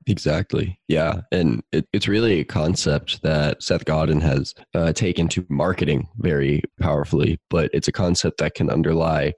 Exactly. 0.07 0.79
Yeah. 0.87 1.21
And 1.31 1.61
it, 1.71 1.87
it's 1.93 2.07
really 2.07 2.39
a 2.39 2.43
concept 2.43 3.21
that 3.21 3.61
Seth 3.61 3.85
Godin 3.85 4.19
has 4.21 4.53
uh, 4.73 4.93
taken 4.93 5.27
to 5.29 5.45
marketing 5.49 6.07
very 6.17 6.63
powerfully, 6.79 7.39
but 7.49 7.69
it's 7.73 7.87
a 7.87 7.91
concept 7.91 8.39
that 8.39 8.55
can 8.55 8.69
underlie 8.69 9.33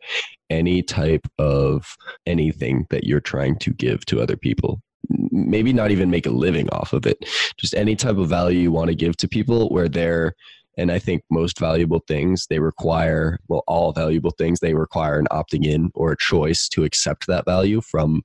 any 0.50 0.82
type 0.82 1.28
of 1.38 1.98
anything 2.26 2.86
that 2.92 3.04
you're 3.04 3.20
trying 3.20 3.58
to 3.60 3.72
give 3.72 4.06
to 4.06 4.22
other 4.22 4.38
people. 4.38 4.82
Maybe 5.10 5.74
not 5.74 5.92
even 5.92 6.10
make 6.10 6.26
a 6.26 6.32
living 6.32 6.70
off 6.70 6.94
of 6.94 7.06
it, 7.06 7.18
just 7.58 7.76
any 7.76 7.96
type 7.96 8.18
of 8.18 8.30
value 8.30 8.60
you 8.60 8.72
want 8.72 8.88
to 8.88 8.96
give 8.96 9.18
to 9.18 9.28
people 9.28 9.70
where 9.70 9.90
they're 9.90 10.34
and 10.78 10.92
I 10.92 10.98
think 10.98 11.22
most 11.30 11.60
valuable 11.60 12.02
things, 12.08 12.48
they 12.50 12.60
require, 12.60 13.38
well, 13.48 13.64
all 13.68 13.92
valuable 13.92 14.32
things, 14.32 14.60
they 14.60 14.74
require 14.74 15.20
an 15.20 15.28
opting 15.32 15.66
in 15.66 15.92
or 15.94 16.12
a 16.12 16.18
choice 16.18 16.68
to 16.70 16.84
accept 16.84 17.28
that 17.28 17.46
value 17.46 17.82
from 17.82 18.24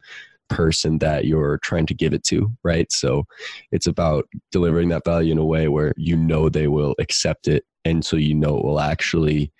person 0.48 0.98
that 0.98 1.24
you're 1.24 1.58
trying 1.58 1.86
to 1.86 1.94
give 1.94 2.12
it 2.12 2.24
to, 2.24 2.50
right? 2.62 2.90
So 2.90 3.24
it's 3.72 3.86
about 3.86 4.26
delivering 4.50 4.88
that 4.90 5.04
value 5.04 5.32
in 5.32 5.38
a 5.38 5.44
way 5.44 5.68
where 5.68 5.92
you 5.96 6.16
know 6.16 6.48
they 6.48 6.68
will 6.68 6.94
accept 6.98 7.48
it. 7.48 7.64
And 7.84 8.04
so 8.04 8.16
you 8.16 8.34
know 8.34 8.58
it 8.58 8.64
will 8.64 8.80
actually 8.80 9.52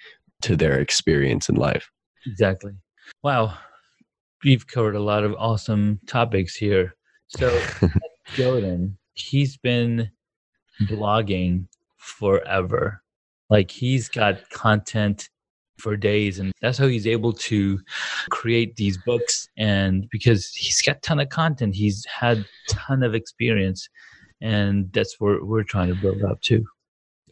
to 0.42 0.57
their 0.57 0.79
experience 0.79 1.48
in 1.48 1.57
life. 1.57 1.90
Exactly. 2.27 2.72
Wow. 3.22 3.57
We've 4.44 4.66
covered 4.66 4.94
a 4.94 5.01
lot 5.01 5.24
of 5.24 5.35
awesome 5.38 6.01
topics 6.07 6.55
here. 6.55 6.94
So, 7.29 7.61
Jordan, 8.35 8.98
he's 9.14 9.57
been 9.57 10.11
blogging 10.83 11.66
forever. 11.96 13.03
Like, 13.51 13.70
he's 13.70 14.09
got 14.09 14.48
content 14.51 15.29
for 15.78 15.96
days, 15.96 16.38
and 16.38 16.52
that's 16.60 16.78
how 16.78 16.86
he's 16.86 17.06
able 17.06 17.32
to 17.32 17.80
create 18.30 18.76
these 18.76 18.98
books. 18.98 19.48
And 19.56 20.08
because 20.10 20.48
he's 20.50 20.82
got 20.82 21.02
ton 21.02 21.20
of 21.20 21.28
content, 21.28 21.74
he's 21.74 22.04
had 22.06 22.44
ton 22.68 23.02
of 23.02 23.14
experience, 23.14 23.88
and 24.40 24.92
that's 24.92 25.16
what 25.18 25.46
we're 25.46 25.64
trying 25.64 25.88
to 25.88 26.00
build 26.00 26.22
up 26.22 26.40
too. 26.40 26.64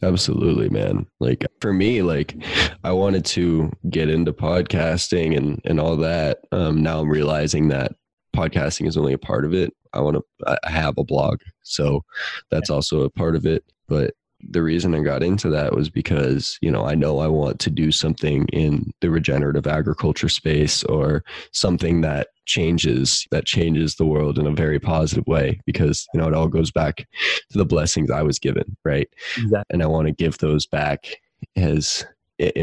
Absolutely, 0.03 0.69
man. 0.69 1.07
Like 1.19 1.45
for 1.59 1.73
me, 1.73 2.01
like 2.01 2.35
I 2.83 2.91
wanted 2.91 3.25
to 3.25 3.71
get 3.89 4.09
into 4.09 4.33
podcasting 4.33 5.35
and 5.35 5.59
and 5.65 5.79
all 5.79 5.97
that. 5.97 6.39
Um, 6.51 6.83
now 6.83 6.99
I'm 6.99 7.09
realizing 7.09 7.69
that 7.69 7.93
podcasting 8.35 8.87
is 8.87 8.97
only 8.97 9.13
a 9.13 9.17
part 9.17 9.45
of 9.45 9.53
it. 9.53 9.73
I 9.93 10.01
want 10.01 10.17
to 10.17 10.59
I 10.63 10.69
have 10.69 10.97
a 10.97 11.03
blog, 11.03 11.39
so 11.63 12.03
that's 12.51 12.69
also 12.69 13.01
a 13.01 13.09
part 13.09 13.35
of 13.35 13.45
it. 13.45 13.63
But 13.87 14.13
the 14.49 14.61
reason 14.61 14.93
I 14.93 14.99
got 14.99 15.23
into 15.23 15.49
that 15.49 15.75
was 15.75 15.89
because 15.89 16.57
you 16.61 16.71
know 16.71 16.85
I 16.85 16.95
know 16.95 17.19
I 17.19 17.27
want 17.27 17.59
to 17.59 17.69
do 17.69 17.91
something 17.91 18.45
in 18.53 18.91
the 19.01 19.09
regenerative 19.09 19.67
agriculture 19.67 20.29
space 20.29 20.83
or 20.83 21.23
something 21.51 22.01
that 22.01 22.27
changes 22.45 23.27
that 23.31 23.45
changes 23.45 23.95
the 23.95 24.05
world 24.05 24.39
in 24.39 24.47
a 24.47 24.51
very 24.51 24.79
positive 24.79 25.25
way 25.27 25.59
because 25.65 26.07
you 26.13 26.19
know 26.19 26.27
it 26.27 26.33
all 26.33 26.47
goes 26.47 26.71
back 26.71 26.97
to 26.97 27.57
the 27.57 27.65
blessings 27.65 28.11
I 28.11 28.21
was 28.21 28.39
given, 28.39 28.77
right? 28.85 29.09
Exactly. 29.37 29.63
and 29.71 29.83
I 29.83 29.87
want 29.87 30.07
to 30.07 30.13
give 30.13 30.37
those 30.37 30.65
back 30.65 31.07
as 31.55 32.05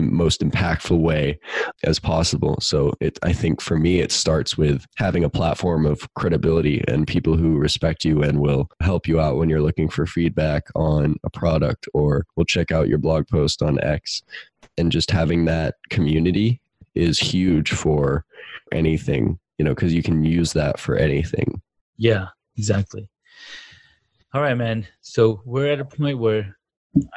most 0.00 0.40
impactful 0.40 0.98
way 0.98 1.38
as 1.82 1.98
possible. 1.98 2.58
So 2.60 2.92
it 3.00 3.18
I 3.22 3.32
think 3.32 3.60
for 3.60 3.76
me 3.76 4.00
it 4.00 4.12
starts 4.12 4.56
with 4.56 4.86
having 4.96 5.24
a 5.24 5.30
platform 5.30 5.86
of 5.86 6.12
credibility 6.14 6.82
and 6.88 7.06
people 7.06 7.36
who 7.36 7.56
respect 7.56 8.04
you 8.04 8.22
and 8.22 8.40
will 8.40 8.70
help 8.80 9.08
you 9.08 9.20
out 9.20 9.36
when 9.36 9.48
you're 9.48 9.60
looking 9.60 9.88
for 9.88 10.06
feedback 10.06 10.68
on 10.74 11.16
a 11.24 11.30
product 11.30 11.88
or 11.94 12.26
will 12.36 12.44
check 12.44 12.70
out 12.70 12.88
your 12.88 12.98
blog 12.98 13.26
post 13.28 13.62
on 13.62 13.82
X 13.82 14.22
and 14.78 14.92
just 14.92 15.10
having 15.10 15.44
that 15.46 15.74
community 15.90 16.60
is 16.94 17.18
huge 17.18 17.72
for 17.72 18.24
anything, 18.72 19.38
you 19.58 19.64
know, 19.64 19.74
cuz 19.74 19.92
you 19.92 20.02
can 20.02 20.24
use 20.24 20.52
that 20.52 20.78
for 20.78 20.96
anything. 20.96 21.60
Yeah, 21.96 22.28
exactly. 22.56 23.08
All 24.32 24.40
right, 24.40 24.56
man. 24.56 24.86
So 25.00 25.42
we're 25.44 25.70
at 25.70 25.80
a 25.80 25.84
point 25.84 26.18
where 26.18 26.56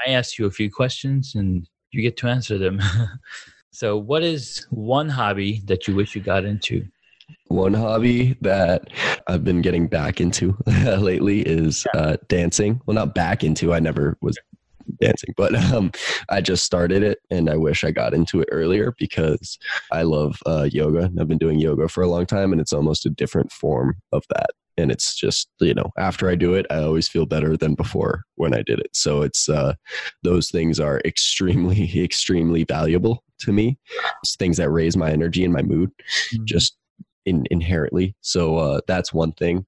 I 0.06 0.12
ask 0.12 0.38
you 0.38 0.46
a 0.46 0.52
few 0.52 0.72
questions 0.72 1.34
and 1.36 1.68
you 1.92 2.02
get 2.02 2.18
to 2.18 2.28
answer 2.28 2.58
them. 2.58 2.82
so, 3.72 3.98
what 3.98 4.24
is 4.24 4.66
one 4.70 5.10
hobby 5.10 5.62
that 5.66 5.88
you 5.88 5.96
wish 5.96 6.16
you 6.16 6.22
got 6.22 6.46
into? 6.46 6.86
One 7.48 7.74
hobby 7.74 8.38
that 8.42 8.90
I've 9.28 9.44
been 9.44 9.62
getting 9.62 9.88
back 9.88 10.22
into 10.22 10.58
lately 10.66 11.42
is 11.42 11.86
uh, 11.94 12.18
dancing. 12.28 12.82
Well, 12.86 12.96
not 12.96 13.16
back 13.16 13.44
into. 13.44 13.74
I 13.74 13.80
never 13.80 14.18
was 14.22 14.38
dancing, 15.02 15.34
but 15.36 15.56
um, 15.56 15.92
I 16.30 16.42
just 16.42 16.66
started 16.66 17.04
it, 17.04 17.20
and 17.30 17.50
I 17.50 17.58
wish 17.58 17.84
I 17.84 17.92
got 17.92 18.14
into 18.14 18.42
it 18.42 18.50
earlier 18.52 18.94
because 18.98 19.58
I 19.92 20.04
love 20.04 20.40
uh, 20.46 20.70
yoga. 20.72 21.12
I've 21.20 21.28
been 21.28 21.38
doing 21.38 21.60
yoga 21.60 21.88
for 21.88 22.02
a 22.02 22.08
long 22.08 22.26
time, 22.26 22.52
and 22.52 22.62
it's 22.62 22.74
almost 22.74 23.06
a 23.06 23.10
different 23.10 23.52
form 23.52 23.98
of 24.12 24.24
that. 24.30 24.50
And 24.78 24.92
it's 24.92 25.16
just 25.16 25.50
you 25.60 25.74
know, 25.74 25.92
after 25.98 26.30
I 26.30 26.36
do 26.36 26.54
it, 26.54 26.66
I 26.70 26.78
always 26.78 27.08
feel 27.08 27.26
better 27.26 27.58
than 27.58 27.76
before 27.76 28.24
when 28.36 28.54
I 28.54 28.62
did 28.62 28.80
it. 28.80 28.90
So 28.94 29.22
it's 29.22 29.50
uh, 29.50 29.74
those 30.24 30.50
things 30.50 30.80
are 30.80 31.02
extremely, 31.06 32.04
extremely 32.04 32.64
valuable 32.64 33.24
to 33.40 33.52
me. 33.52 33.78
It's 34.24 34.36
things 34.36 34.58
that 34.58 34.70
raise 34.70 34.98
my 34.98 35.12
energy 35.12 35.44
and 35.44 35.54
my 35.54 35.62
mood 35.62 35.92
just 36.46 36.78
in, 37.26 37.46
inherently. 37.52 38.16
So 38.22 38.58
uh, 38.58 38.82
that's 38.88 39.14
one 39.14 39.34
thing. 39.34 39.66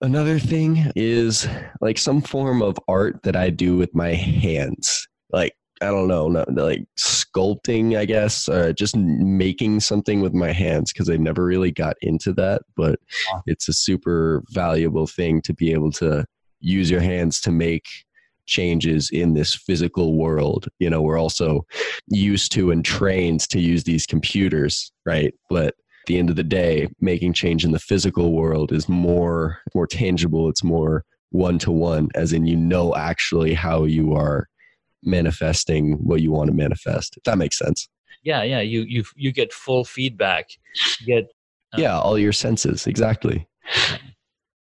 Another 0.00 0.38
thing 0.40 0.90
is 0.96 1.46
like 1.80 1.96
some 1.96 2.20
form 2.20 2.60
of 2.60 2.78
art 2.88 3.22
that 3.22 3.36
I 3.36 3.50
do 3.50 3.76
with 3.76 3.94
my 3.94 4.14
hands. 4.14 5.06
Like 5.30 5.54
I 5.80 5.86
don't 5.86 6.08
know, 6.08 6.28
not, 6.28 6.52
like 6.54 6.84
sculpting, 7.34 7.96
I 7.96 8.04
guess, 8.04 8.48
uh, 8.48 8.72
just 8.72 8.96
making 8.96 9.80
something 9.80 10.20
with 10.20 10.34
my 10.34 10.52
hands 10.52 10.92
because 10.92 11.08
I 11.10 11.16
never 11.16 11.44
really 11.44 11.70
got 11.70 11.96
into 12.02 12.32
that. 12.34 12.62
But 12.76 12.98
Wow. 13.32 13.42
it's 13.46 13.68
a 13.68 13.72
super 13.72 14.42
valuable 14.50 15.06
thing 15.06 15.40
to 15.42 15.52
be 15.54 15.72
able 15.72 15.92
to 15.92 16.24
use 16.60 16.90
your 16.90 17.00
hands 17.00 17.40
to 17.42 17.50
make 17.50 17.86
changes 18.46 19.10
in 19.12 19.34
this 19.34 19.54
physical 19.54 20.16
world. 20.16 20.68
You 20.78 20.90
know, 20.90 21.00
we're 21.00 21.18
also 21.18 21.64
used 22.08 22.52
to 22.52 22.70
and 22.70 22.84
trained 22.84 23.40
to 23.50 23.60
use 23.60 23.84
these 23.84 24.06
computers, 24.06 24.92
right? 25.06 25.32
But 25.48 25.68
at 25.68 26.06
the 26.06 26.18
end 26.18 26.30
of 26.30 26.36
the 26.36 26.42
day, 26.42 26.88
making 27.00 27.32
change 27.34 27.64
in 27.64 27.70
the 27.70 27.78
physical 27.78 28.32
world 28.32 28.72
is 28.72 28.88
more 28.88 29.58
more 29.74 29.86
tangible. 29.86 30.48
It's 30.48 30.64
more 30.64 31.04
one 31.30 31.58
to 31.60 31.70
one, 31.70 32.08
as 32.14 32.32
in 32.32 32.46
you 32.46 32.56
know 32.56 32.94
actually 32.94 33.54
how 33.54 33.84
you 33.84 34.12
are 34.12 34.48
manifesting 35.02 35.94
what 36.04 36.20
you 36.22 36.30
want 36.32 36.48
to 36.48 36.54
manifest. 36.54 37.16
If 37.16 37.22
that 37.24 37.38
makes 37.38 37.58
sense. 37.58 37.88
yeah, 38.24 38.42
yeah. 38.42 38.60
You 38.60 38.82
you 38.82 39.04
you 39.16 39.32
get 39.32 39.52
full 39.52 39.84
feedback. 39.84 40.50
You 41.00 41.06
get 41.06 41.24
Uh, 41.72 41.78
Yeah, 41.80 41.98
all 41.98 42.18
your 42.18 42.32
senses. 42.32 42.86
Exactly. 42.86 43.46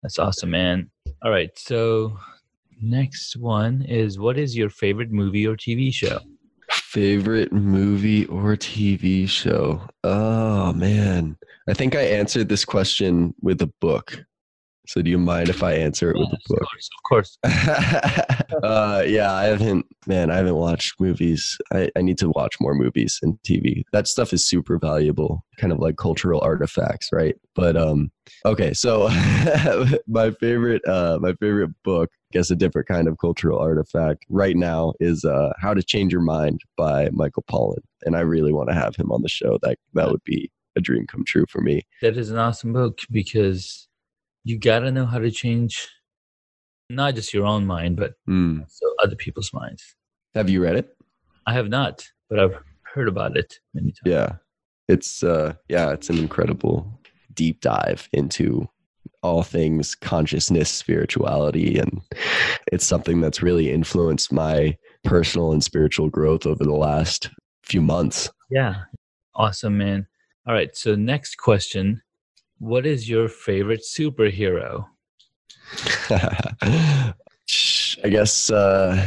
that's 0.01 0.19
awesome, 0.19 0.51
man. 0.51 0.89
All 1.23 1.31
right, 1.31 1.51
so 1.57 2.17
next 2.81 3.35
one 3.37 3.81
is 3.83 4.19
what 4.19 4.37
is 4.37 4.55
your 4.55 4.69
favorite 4.69 5.11
movie 5.11 5.47
or 5.47 5.55
TV 5.55 5.93
show? 5.93 6.19
Favorite 6.71 7.51
movie 7.51 8.25
or 8.27 8.55
TV 8.55 9.27
show? 9.27 9.81
Oh 10.03 10.73
man. 10.73 11.37
I 11.67 11.73
think 11.73 11.95
I 11.95 12.01
answered 12.01 12.49
this 12.49 12.65
question 12.65 13.33
with 13.41 13.61
a 13.61 13.71
book. 13.79 14.23
So 14.87 15.01
do 15.01 15.09
you 15.09 15.17
mind 15.17 15.49
if 15.49 15.63
I 15.63 15.73
answer 15.73 16.11
it 16.11 16.17
with 16.17 16.27
a 16.29 16.37
Yes, 16.37 16.47
book? 16.47 16.61
Of 16.61 17.03
course, 17.07 17.37
of 17.43 17.49
course. 17.49 18.49
uh, 18.63 19.03
yeah, 19.05 19.33
I 19.33 19.45
haven't, 19.45 19.85
man, 20.07 20.29
I 20.29 20.35
haven't 20.35 20.55
watched 20.55 20.99
movies. 20.99 21.57
I, 21.71 21.89
I 21.95 22.01
need 22.01 22.17
to 22.17 22.29
watch 22.29 22.55
more 22.59 22.75
movies 22.75 23.19
and 23.21 23.37
TV. 23.47 23.83
That 23.93 24.07
stuff 24.07 24.33
is 24.33 24.45
super 24.45 24.77
valuable, 24.77 25.45
kind 25.57 25.71
of 25.71 25.79
like 25.79 25.95
cultural 25.95 26.41
artifacts, 26.41 27.09
right? 27.13 27.35
But 27.55 27.77
um, 27.77 28.11
okay, 28.45 28.73
so 28.73 29.07
my 30.07 30.31
favorite, 30.31 30.85
uh, 30.85 31.17
my 31.21 31.33
favorite 31.33 31.71
book 31.83 32.09
guess 32.33 32.49
a 32.49 32.55
different 32.55 32.87
kind 32.87 33.07
of 33.07 33.17
cultural 33.19 33.59
artifact 33.59 34.25
right 34.27 34.57
now 34.57 34.93
is 34.99 35.23
uh, 35.23 35.53
How 35.59 35.73
to 35.73 35.83
Change 35.83 36.11
Your 36.11 36.21
Mind 36.21 36.61
by 36.75 37.09
Michael 37.11 37.45
Pollan. 37.49 37.83
And 38.01 38.17
I 38.17 38.21
really 38.21 38.51
want 38.51 38.69
to 38.69 38.75
have 38.75 38.95
him 38.95 39.11
on 39.11 39.21
the 39.21 39.29
show. 39.29 39.59
That 39.61 39.77
that 39.93 40.11
would 40.11 40.23
be 40.25 40.51
a 40.75 40.81
dream 40.81 41.05
come 41.07 41.23
true 41.25 41.45
for 41.49 41.61
me. 41.61 41.83
That 42.01 42.17
is 42.17 42.31
an 42.31 42.39
awesome 42.39 42.73
book 42.73 42.99
because 43.11 43.87
you 44.43 44.57
got 44.59 44.79
to 44.79 44.91
know 44.91 45.05
how 45.05 45.19
to 45.19 45.31
change 45.31 45.87
not 46.89 47.15
just 47.15 47.33
your 47.33 47.45
own 47.45 47.65
mind, 47.65 47.95
but 47.97 48.13
Mm. 48.27 48.65
other 49.01 49.15
people's 49.15 49.51
minds. 49.53 49.95
Have 50.35 50.49
you 50.49 50.61
read 50.61 50.75
it? 50.75 50.95
I 51.47 51.53
have 51.53 51.69
not, 51.69 52.07
but 52.29 52.39
I've 52.39 52.57
heard 52.93 53.07
about 53.07 53.37
it 53.37 53.59
many 53.73 53.91
times. 53.91 54.01
Yeah. 54.05 54.35
It's 54.87 55.23
uh 55.23 55.53
yeah, 55.69 55.91
it's 55.91 56.09
an 56.09 56.17
incredible 56.17 56.99
deep 57.33 57.61
dive 57.61 58.07
into 58.13 58.67
all 59.21 59.43
things 59.43 59.95
consciousness, 59.95 60.69
spirituality 60.69 61.79
and 61.79 62.01
it's 62.71 62.85
something 62.85 63.21
that's 63.21 63.41
really 63.41 63.71
influenced 63.71 64.31
my 64.33 64.77
personal 65.05 65.51
and 65.53 65.63
spiritual 65.63 66.09
growth 66.09 66.45
over 66.45 66.63
the 66.63 66.75
last 66.75 67.29
few 67.63 67.81
months. 67.81 68.29
Yeah. 68.49 68.75
Awesome, 69.35 69.77
man. 69.77 70.05
All 70.45 70.53
right. 70.53 70.75
So, 70.75 70.95
next 70.95 71.37
question 71.37 72.01
What 72.63 72.85
is 72.85 73.09
your 73.09 73.27
favorite 73.27 73.81
superhero? 73.81 74.85
I 76.09 77.13
guess 78.09 78.49
uh 78.49 79.05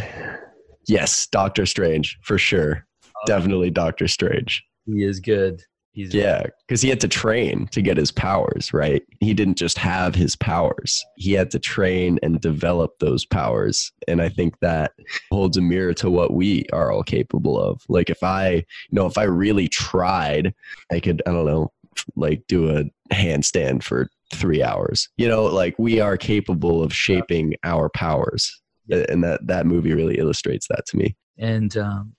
yes, 0.86 1.26
Doctor 1.28 1.64
Strange 1.64 2.18
for 2.20 2.36
sure. 2.36 2.86
Definitely 3.26 3.70
Doctor 3.70 4.08
Strange. 4.08 4.62
He 4.84 5.04
is 5.04 5.20
good. 5.20 5.62
He's 5.96 6.12
Yeah, 6.12 6.42
because 6.68 6.82
he 6.82 6.90
had 6.90 7.00
to 7.00 7.08
train 7.08 7.68
to 7.68 7.80
get 7.80 7.96
his 7.96 8.12
powers, 8.12 8.74
right? 8.74 9.02
He 9.20 9.32
didn't 9.32 9.56
just 9.56 9.78
have 9.78 10.14
his 10.14 10.36
powers. 10.36 11.02
He 11.16 11.32
had 11.32 11.50
to 11.52 11.58
train 11.58 12.18
and 12.22 12.38
develop 12.38 12.98
those 12.98 13.24
powers. 13.24 13.90
And 14.06 14.20
I 14.20 14.28
think 14.28 14.58
that 14.60 14.92
holds 15.32 15.56
a 15.56 15.62
mirror 15.62 15.94
to 15.94 16.10
what 16.10 16.34
we 16.34 16.66
are 16.70 16.92
all 16.92 17.02
capable 17.02 17.58
of. 17.58 17.80
Like 17.88 18.10
if 18.10 18.22
I, 18.22 18.50
you 18.50 18.64
know, 18.92 19.06
if 19.06 19.16
I 19.16 19.22
really 19.22 19.68
tried, 19.68 20.54
I 20.92 21.00
could, 21.00 21.22
I 21.26 21.30
don't 21.30 21.46
know, 21.46 21.72
like 22.16 22.42
do 22.48 22.70
a 22.76 22.84
handstand 23.14 23.82
for 23.82 24.08
three 24.32 24.62
hours. 24.62 25.08
You 25.16 25.28
know, 25.28 25.44
like 25.44 25.74
we 25.78 26.00
are 26.00 26.16
capable 26.16 26.82
of 26.82 26.92
shaping 26.92 27.54
our 27.64 27.88
powers. 27.88 28.50
And 28.88 29.24
that 29.24 29.46
that 29.46 29.66
movie 29.66 29.92
really 29.94 30.18
illustrates 30.18 30.68
that 30.68 30.86
to 30.86 30.96
me. 30.96 31.16
And 31.38 31.76
um, 31.76 32.14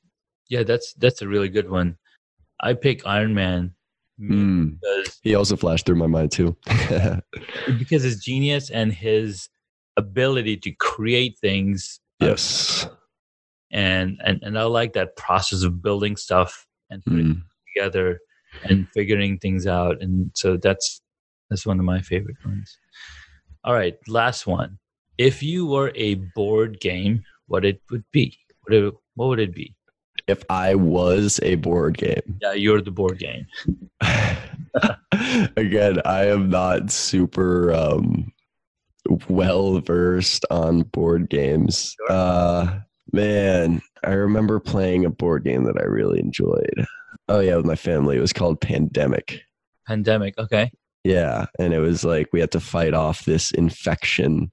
yeah, 0.50 0.64
that's 0.64 0.94
that's 0.94 1.22
a 1.22 1.28
really 1.28 1.50
good 1.50 1.70
one. 1.70 1.98
I 2.62 2.74
pick 2.74 3.06
Iron 3.06 3.34
Man 3.34 3.74
Mm. 4.20 4.80
because 4.82 5.20
He 5.22 5.36
also 5.36 5.56
flashed 5.56 5.86
through 5.86 5.98
my 5.98 6.08
mind 6.08 6.32
too. 6.32 6.58
because 7.78 8.02
his 8.02 8.20
genius 8.24 8.72
and 8.72 8.92
his 8.92 9.48
ability 9.96 10.58
to 10.58 10.72
create 10.72 11.38
things 11.40 12.00
yes. 12.20 12.88
and 13.72 14.18
and 14.24 14.40
and 14.42 14.58
I 14.58 14.64
like 14.64 14.94
that 14.94 15.16
process 15.18 15.64
of 15.64 15.82
building 15.84 16.16
stuff 16.16 16.66
and 16.90 17.04
putting 17.06 17.26
Mm. 17.26 17.32
it 17.42 17.80
together 17.80 18.20
and 18.64 18.88
figuring 18.94 19.38
things 19.40 19.68
out 19.68 20.02
and 20.02 20.32
so 20.36 20.58
that's 20.58 21.02
that's 21.50 21.66
one 21.66 21.80
of 21.80 21.86
my 21.86 22.02
favorite 22.02 22.38
ones. 22.46 22.78
All 23.64 23.74
right, 23.74 23.98
last 24.08 24.48
one. 24.48 24.80
If 25.18 25.42
you 25.42 25.66
were 25.66 25.92
a 25.96 26.16
board 26.16 26.80
game, 26.80 27.24
what 27.48 27.66
it 27.66 27.82
would 27.90 28.04
be? 28.12 28.38
What 28.64 28.76
it, 28.76 28.94
what 29.16 29.28
would 29.30 29.40
it 29.40 29.54
be? 29.54 29.74
If 30.28 30.44
I 30.50 30.76
was 30.76 31.40
a 31.42 31.56
board 31.56 31.98
game, 31.98 32.40
Yeah, 32.42 32.54
you're 32.54 32.82
the 32.82 32.92
board 32.92 33.20
game. 33.20 33.46
again, 35.58 36.02
I 36.06 36.26
am 36.26 36.50
not 36.50 36.92
super 36.92 37.74
um, 37.74 38.32
well 39.30 39.80
versed 39.80 40.46
on 40.52 40.82
board 40.84 41.30
games. 41.30 41.96
Uh, 42.10 42.80
man, 43.14 43.82
I 44.04 44.12
remember 44.12 44.60
playing 44.60 45.06
a 45.06 45.10
board 45.10 45.46
game 45.46 45.64
that 45.64 45.80
I 45.80 45.86
really 45.86 46.20
enjoyed. 46.20 46.86
Oh 47.30 47.40
yeah, 47.40 47.56
with 47.56 47.66
my 47.66 47.76
family. 47.76 48.18
It 48.18 48.22
was 48.22 48.34
called 48.34 48.62
Pandemic. 48.62 49.42
Pandemic. 49.88 50.38
Okay. 50.38 50.72
Yeah, 51.04 51.46
and 51.60 51.74
it 51.74 51.80
was 51.80 52.04
like 52.04 52.28
we 52.34 52.40
had 52.40 52.52
to 52.52 52.60
fight 52.60 52.94
off 52.94 53.26
this 53.26 53.52
infection 53.52 54.52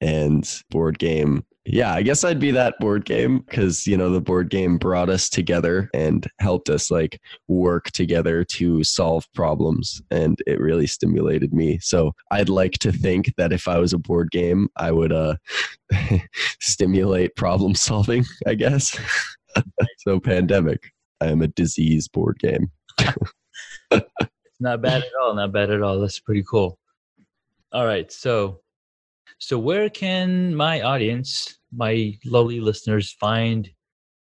and 0.00 0.62
board 0.70 0.98
game. 0.98 1.44
Yeah, 1.64 1.92
I 1.92 2.02
guess 2.02 2.24
I'd 2.24 2.40
be 2.40 2.50
that 2.52 2.78
board 2.78 3.04
game 3.04 3.40
because 3.40 3.86
you 3.86 3.96
know 3.96 4.10
the 4.10 4.22
board 4.22 4.48
game 4.48 4.78
brought 4.78 5.10
us 5.10 5.28
together 5.28 5.90
and 5.92 6.26
helped 6.40 6.70
us 6.70 6.90
like 6.90 7.20
work 7.46 7.90
together 7.90 8.42
to 8.44 8.82
solve 8.84 9.26
problems, 9.34 10.00
and 10.10 10.38
it 10.46 10.60
really 10.60 10.86
stimulated 10.86 11.52
me. 11.52 11.78
So 11.80 12.12
I'd 12.30 12.48
like 12.48 12.78
to 12.78 12.92
think 12.92 13.34
that 13.36 13.52
if 13.52 13.68
I 13.68 13.78
was 13.78 13.92
a 13.92 13.98
board 13.98 14.30
game, 14.30 14.68
I 14.76 14.92
would 14.92 15.12
uh 15.12 15.36
stimulate 16.60 17.36
problem 17.36 17.74
solving. 17.74 18.24
I 18.46 18.54
guess. 18.54 18.98
so 19.98 20.20
pandemic. 20.20 20.90
I 21.20 21.26
am 21.26 21.42
a 21.42 21.48
disease 21.48 22.08
board 22.08 22.38
game. 22.38 22.70
It's 23.90 24.06
not 24.60 24.82
bad 24.82 25.02
at 25.02 25.10
all. 25.20 25.34
Not 25.34 25.52
bad 25.52 25.70
at 25.70 25.82
all. 25.82 26.00
That's 26.00 26.20
pretty 26.20 26.44
cool. 26.48 26.78
All 27.72 27.86
right. 27.86 28.10
So, 28.10 28.60
so 29.38 29.58
where 29.58 29.90
can 29.90 30.54
my 30.54 30.80
audience, 30.82 31.58
my 31.72 32.18
lovely 32.24 32.60
listeners, 32.60 33.12
find 33.12 33.68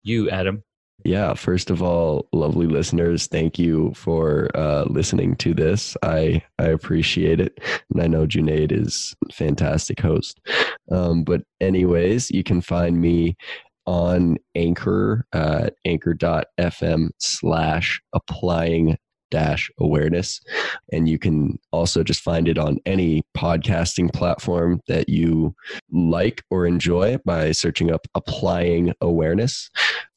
you, 0.02 0.30
Adam? 0.30 0.62
Yeah, 1.04 1.32
first 1.32 1.70
of 1.70 1.82
all, 1.82 2.28
lovely 2.32 2.66
listeners, 2.66 3.26
thank 3.26 3.58
you 3.58 3.92
for 3.94 4.50
uh, 4.54 4.84
listening 4.84 5.34
to 5.36 5.54
this. 5.54 5.96
I 6.02 6.42
I 6.58 6.64
appreciate 6.66 7.40
it, 7.40 7.58
and 7.90 8.02
I 8.02 8.06
know 8.06 8.26
Junaid 8.26 8.70
is 8.70 9.14
a 9.28 9.32
fantastic 9.32 10.00
host. 10.00 10.40
Um, 10.90 11.24
but 11.24 11.42
anyways, 11.60 12.30
you 12.30 12.42
can 12.42 12.60
find 12.60 13.00
me 13.00 13.36
on 13.90 14.36
Anchor 14.54 15.26
at 15.32 15.74
anchor.fm 15.84 17.08
slash 17.18 18.00
applying 18.12 18.96
dash 19.32 19.68
awareness. 19.80 20.40
And 20.92 21.08
you 21.08 21.18
can 21.18 21.58
also 21.72 22.04
just 22.04 22.20
find 22.20 22.46
it 22.46 22.56
on 22.56 22.78
any 22.86 23.24
podcasting 23.36 24.12
platform 24.12 24.80
that 24.86 25.08
you 25.08 25.56
like 25.90 26.44
or 26.50 26.66
enjoy 26.66 27.18
by 27.24 27.50
searching 27.50 27.90
up 27.90 28.06
applying 28.14 28.92
awareness. 29.00 29.68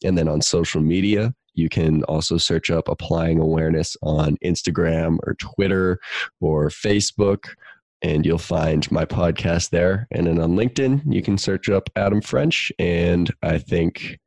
And 0.03 0.19
then 0.19 0.27
on 0.27 0.41
social 0.41 0.81
media, 0.81 1.33
you 1.55 1.67
can 1.67 2.03
also 2.03 2.37
search 2.37 2.69
up 2.69 2.87
applying 2.87 3.39
awareness 3.39 3.97
on 4.03 4.37
Instagram 4.45 5.17
or 5.25 5.35
Twitter 5.35 5.99
or 6.41 6.69
Facebook, 6.69 7.55
and 8.03 8.25
you'll 8.25 8.37
find 8.37 8.89
my 8.91 9.05
podcast 9.05 9.69
there. 9.69 10.07
And 10.11 10.27
then 10.27 10.39
on 10.39 10.51
LinkedIn, 10.51 11.01
you 11.05 11.23
can 11.23 11.37
search 11.37 11.69
up 11.69 11.89
Adam 11.95 12.21
French. 12.21 12.71
And 12.77 13.33
I 13.41 13.57
think, 13.57 14.19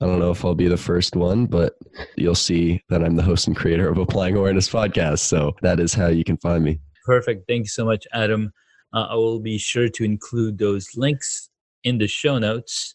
I 0.00 0.06
don't 0.06 0.20
know 0.20 0.30
if 0.30 0.44
I'll 0.44 0.54
be 0.54 0.68
the 0.68 0.76
first 0.76 1.16
one, 1.16 1.46
but 1.46 1.74
you'll 2.16 2.36
see 2.36 2.82
that 2.88 3.02
I'm 3.02 3.16
the 3.16 3.22
host 3.22 3.48
and 3.48 3.56
creator 3.56 3.88
of 3.88 3.98
Applying 3.98 4.36
Awareness 4.36 4.68
Podcast. 4.68 5.18
So 5.18 5.54
that 5.62 5.80
is 5.80 5.92
how 5.92 6.06
you 6.06 6.22
can 6.24 6.36
find 6.36 6.64
me. 6.64 6.78
Perfect. 7.04 7.48
Thank 7.48 7.64
you 7.64 7.68
so 7.68 7.84
much, 7.84 8.06
Adam. 8.12 8.52
Uh, 8.94 9.08
I 9.10 9.14
will 9.16 9.40
be 9.40 9.58
sure 9.58 9.88
to 9.88 10.04
include 10.04 10.58
those 10.58 10.88
links 10.94 11.50
in 11.82 11.98
the 11.98 12.06
show 12.06 12.38
notes. 12.38 12.94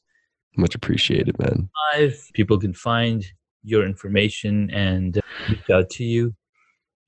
Much 0.57 0.75
appreciated, 0.75 1.37
man. 1.39 1.69
Five 1.93 2.17
people 2.33 2.57
can 2.57 2.73
find 2.73 3.25
your 3.63 3.85
information 3.85 4.69
and 4.71 5.19
reach 5.49 5.69
out 5.69 5.89
to 5.91 6.03
you. 6.03 6.33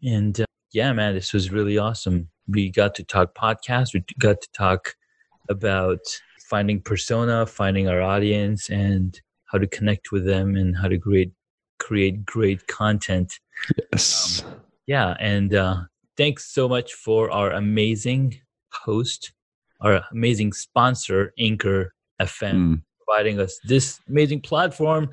And 0.03 0.39
uh, 0.41 0.45
yeah, 0.73 0.91
man, 0.93 1.13
this 1.13 1.33
was 1.33 1.51
really 1.51 1.77
awesome. 1.77 2.29
We 2.47 2.69
got 2.69 2.95
to 2.95 3.03
talk 3.03 3.33
podcast. 3.35 3.93
We 3.93 4.03
got 4.19 4.41
to 4.41 4.47
talk 4.55 4.95
about 5.49 5.99
finding 6.49 6.81
persona, 6.81 7.45
finding 7.45 7.87
our 7.87 8.01
audience, 8.01 8.69
and 8.69 9.19
how 9.45 9.57
to 9.57 9.67
connect 9.67 10.11
with 10.11 10.25
them 10.25 10.55
and 10.55 10.75
how 10.77 10.87
to 10.87 10.97
create 10.97 11.31
create 11.79 12.25
great 12.25 12.67
content. 12.67 13.39
Yes. 13.91 14.43
Yeah, 14.87 15.15
and 15.19 15.53
uh, 15.53 15.75
thanks 16.17 16.45
so 16.53 16.67
much 16.67 16.93
for 16.93 17.31
our 17.31 17.51
amazing 17.51 18.39
host, 18.71 19.31
our 19.81 20.03
amazing 20.11 20.53
sponsor, 20.53 21.33
Anchor 21.39 21.93
FM, 22.21 22.81
providing 23.05 23.39
us 23.39 23.59
this 23.65 23.99
amazing 24.09 24.41
platform 24.41 25.09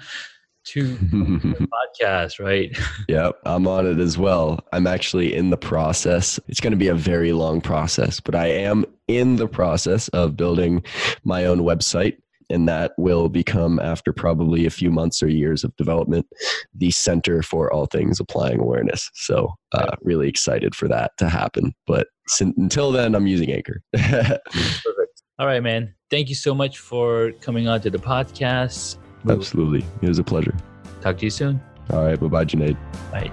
to 0.71 0.85
Mm. 0.97 1.67
podcast. 2.01 2.39
Right? 2.45 2.77
Yep, 3.09 3.37
I'm 3.45 3.67
on 3.67 3.87
it 3.87 3.99
as 3.99 4.17
well. 4.19 4.61
I'm 4.73 4.87
actually 4.87 5.35
in 5.35 5.51
the 5.51 5.57
process. 5.57 6.39
It's 6.49 6.61
going 6.61 6.71
to 6.73 6.77
be 6.77 6.89
a 6.89 6.95
very 6.95 7.33
long 7.33 7.61
process, 7.61 8.21
but 8.21 8.35
I 8.35 8.47
am 8.47 8.85
in 9.09 9.37
the 9.37 9.49
process 9.49 10.09
of 10.09 10.37
building 10.37 10.83
my 11.25 11.45
own 11.45 11.61
website. 11.61 12.17
And 12.53 12.69
that 12.69 12.93
will 12.99 13.29
become, 13.29 13.79
after 13.79 14.13
probably 14.13 14.67
a 14.67 14.71
few 14.71 14.91
months 14.91 15.23
or 15.23 15.29
years 15.29 15.63
of 15.63 15.75
development, 15.77 16.27
the 16.75 16.91
center 16.91 17.43
for 17.45 17.73
all 17.73 17.87
things 17.87 18.19
applying 18.19 18.59
awareness. 18.59 19.09
So, 19.15 19.55
uh, 19.71 19.95
really 20.03 20.29
excited 20.29 20.75
for 20.75 20.89
that 20.89 21.13
to 21.19 21.29
happen. 21.29 21.73
But 21.87 22.09
sin- 22.27 22.55
until 22.59 22.91
then, 22.91 23.15
I'm 23.15 23.29
using 23.29 23.53
Anchor. 23.53 23.83
Perfect. 23.93 25.23
All 25.39 25.47
right, 25.47 25.63
man. 25.63 25.95
Thank 26.11 26.29
you 26.29 26.35
so 26.35 26.53
much 26.55 26.79
for 26.81 27.31
coming 27.41 27.69
on 27.69 27.81
to 27.83 27.91
the 27.91 27.99
podcast. 27.99 28.97
We 29.25 29.29
will 29.35 29.41
Absolutely. 29.41 29.85
It 30.03 30.09
was 30.09 30.19
a 30.19 30.25
pleasure. 30.25 30.55
talk 31.01 31.19
to 31.19 31.25
you 31.25 31.31
soon. 31.31 31.61
All 31.93 32.05
right. 32.05 32.19
Bye 32.21 32.27
bye, 32.29 32.45
Junaid. 32.45 32.77
Bye. 33.11 33.31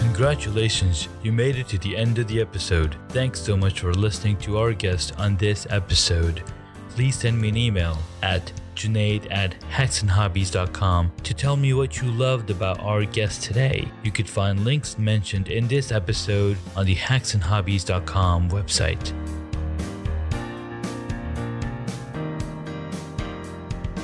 Congratulations, 0.00 1.08
you 1.22 1.32
made 1.32 1.56
it 1.56 1.68
to 1.68 1.78
the 1.78 1.96
end 1.96 2.18
of 2.18 2.28
the 2.28 2.40
episode. 2.42 2.94
Thanks 3.08 3.40
so 3.40 3.56
much 3.56 3.80
for 3.80 3.94
listening 3.94 4.36
to 4.38 4.58
our 4.58 4.72
guest 4.74 5.14
on 5.18 5.36
this 5.38 5.66
episode. 5.70 6.42
Please 6.90 7.16
send 7.16 7.40
me 7.40 7.48
an 7.48 7.56
email 7.56 7.96
at 8.22 8.52
Junaid 8.74 9.26
at 9.30 9.58
hacksandhobbies.com 9.72 11.12
to 11.22 11.34
tell 11.34 11.56
me 11.56 11.72
what 11.72 12.02
you 12.02 12.10
loved 12.10 12.50
about 12.50 12.80
our 12.80 13.04
guest 13.04 13.42
today. 13.44 13.88
You 14.04 14.10
could 14.10 14.28
find 14.28 14.62
links 14.64 14.98
mentioned 14.98 15.48
in 15.48 15.68
this 15.68 15.90
episode 15.90 16.58
on 16.76 16.84
the 16.84 16.96
hacksandhobbies.com 16.96 18.50
website. 18.50 19.12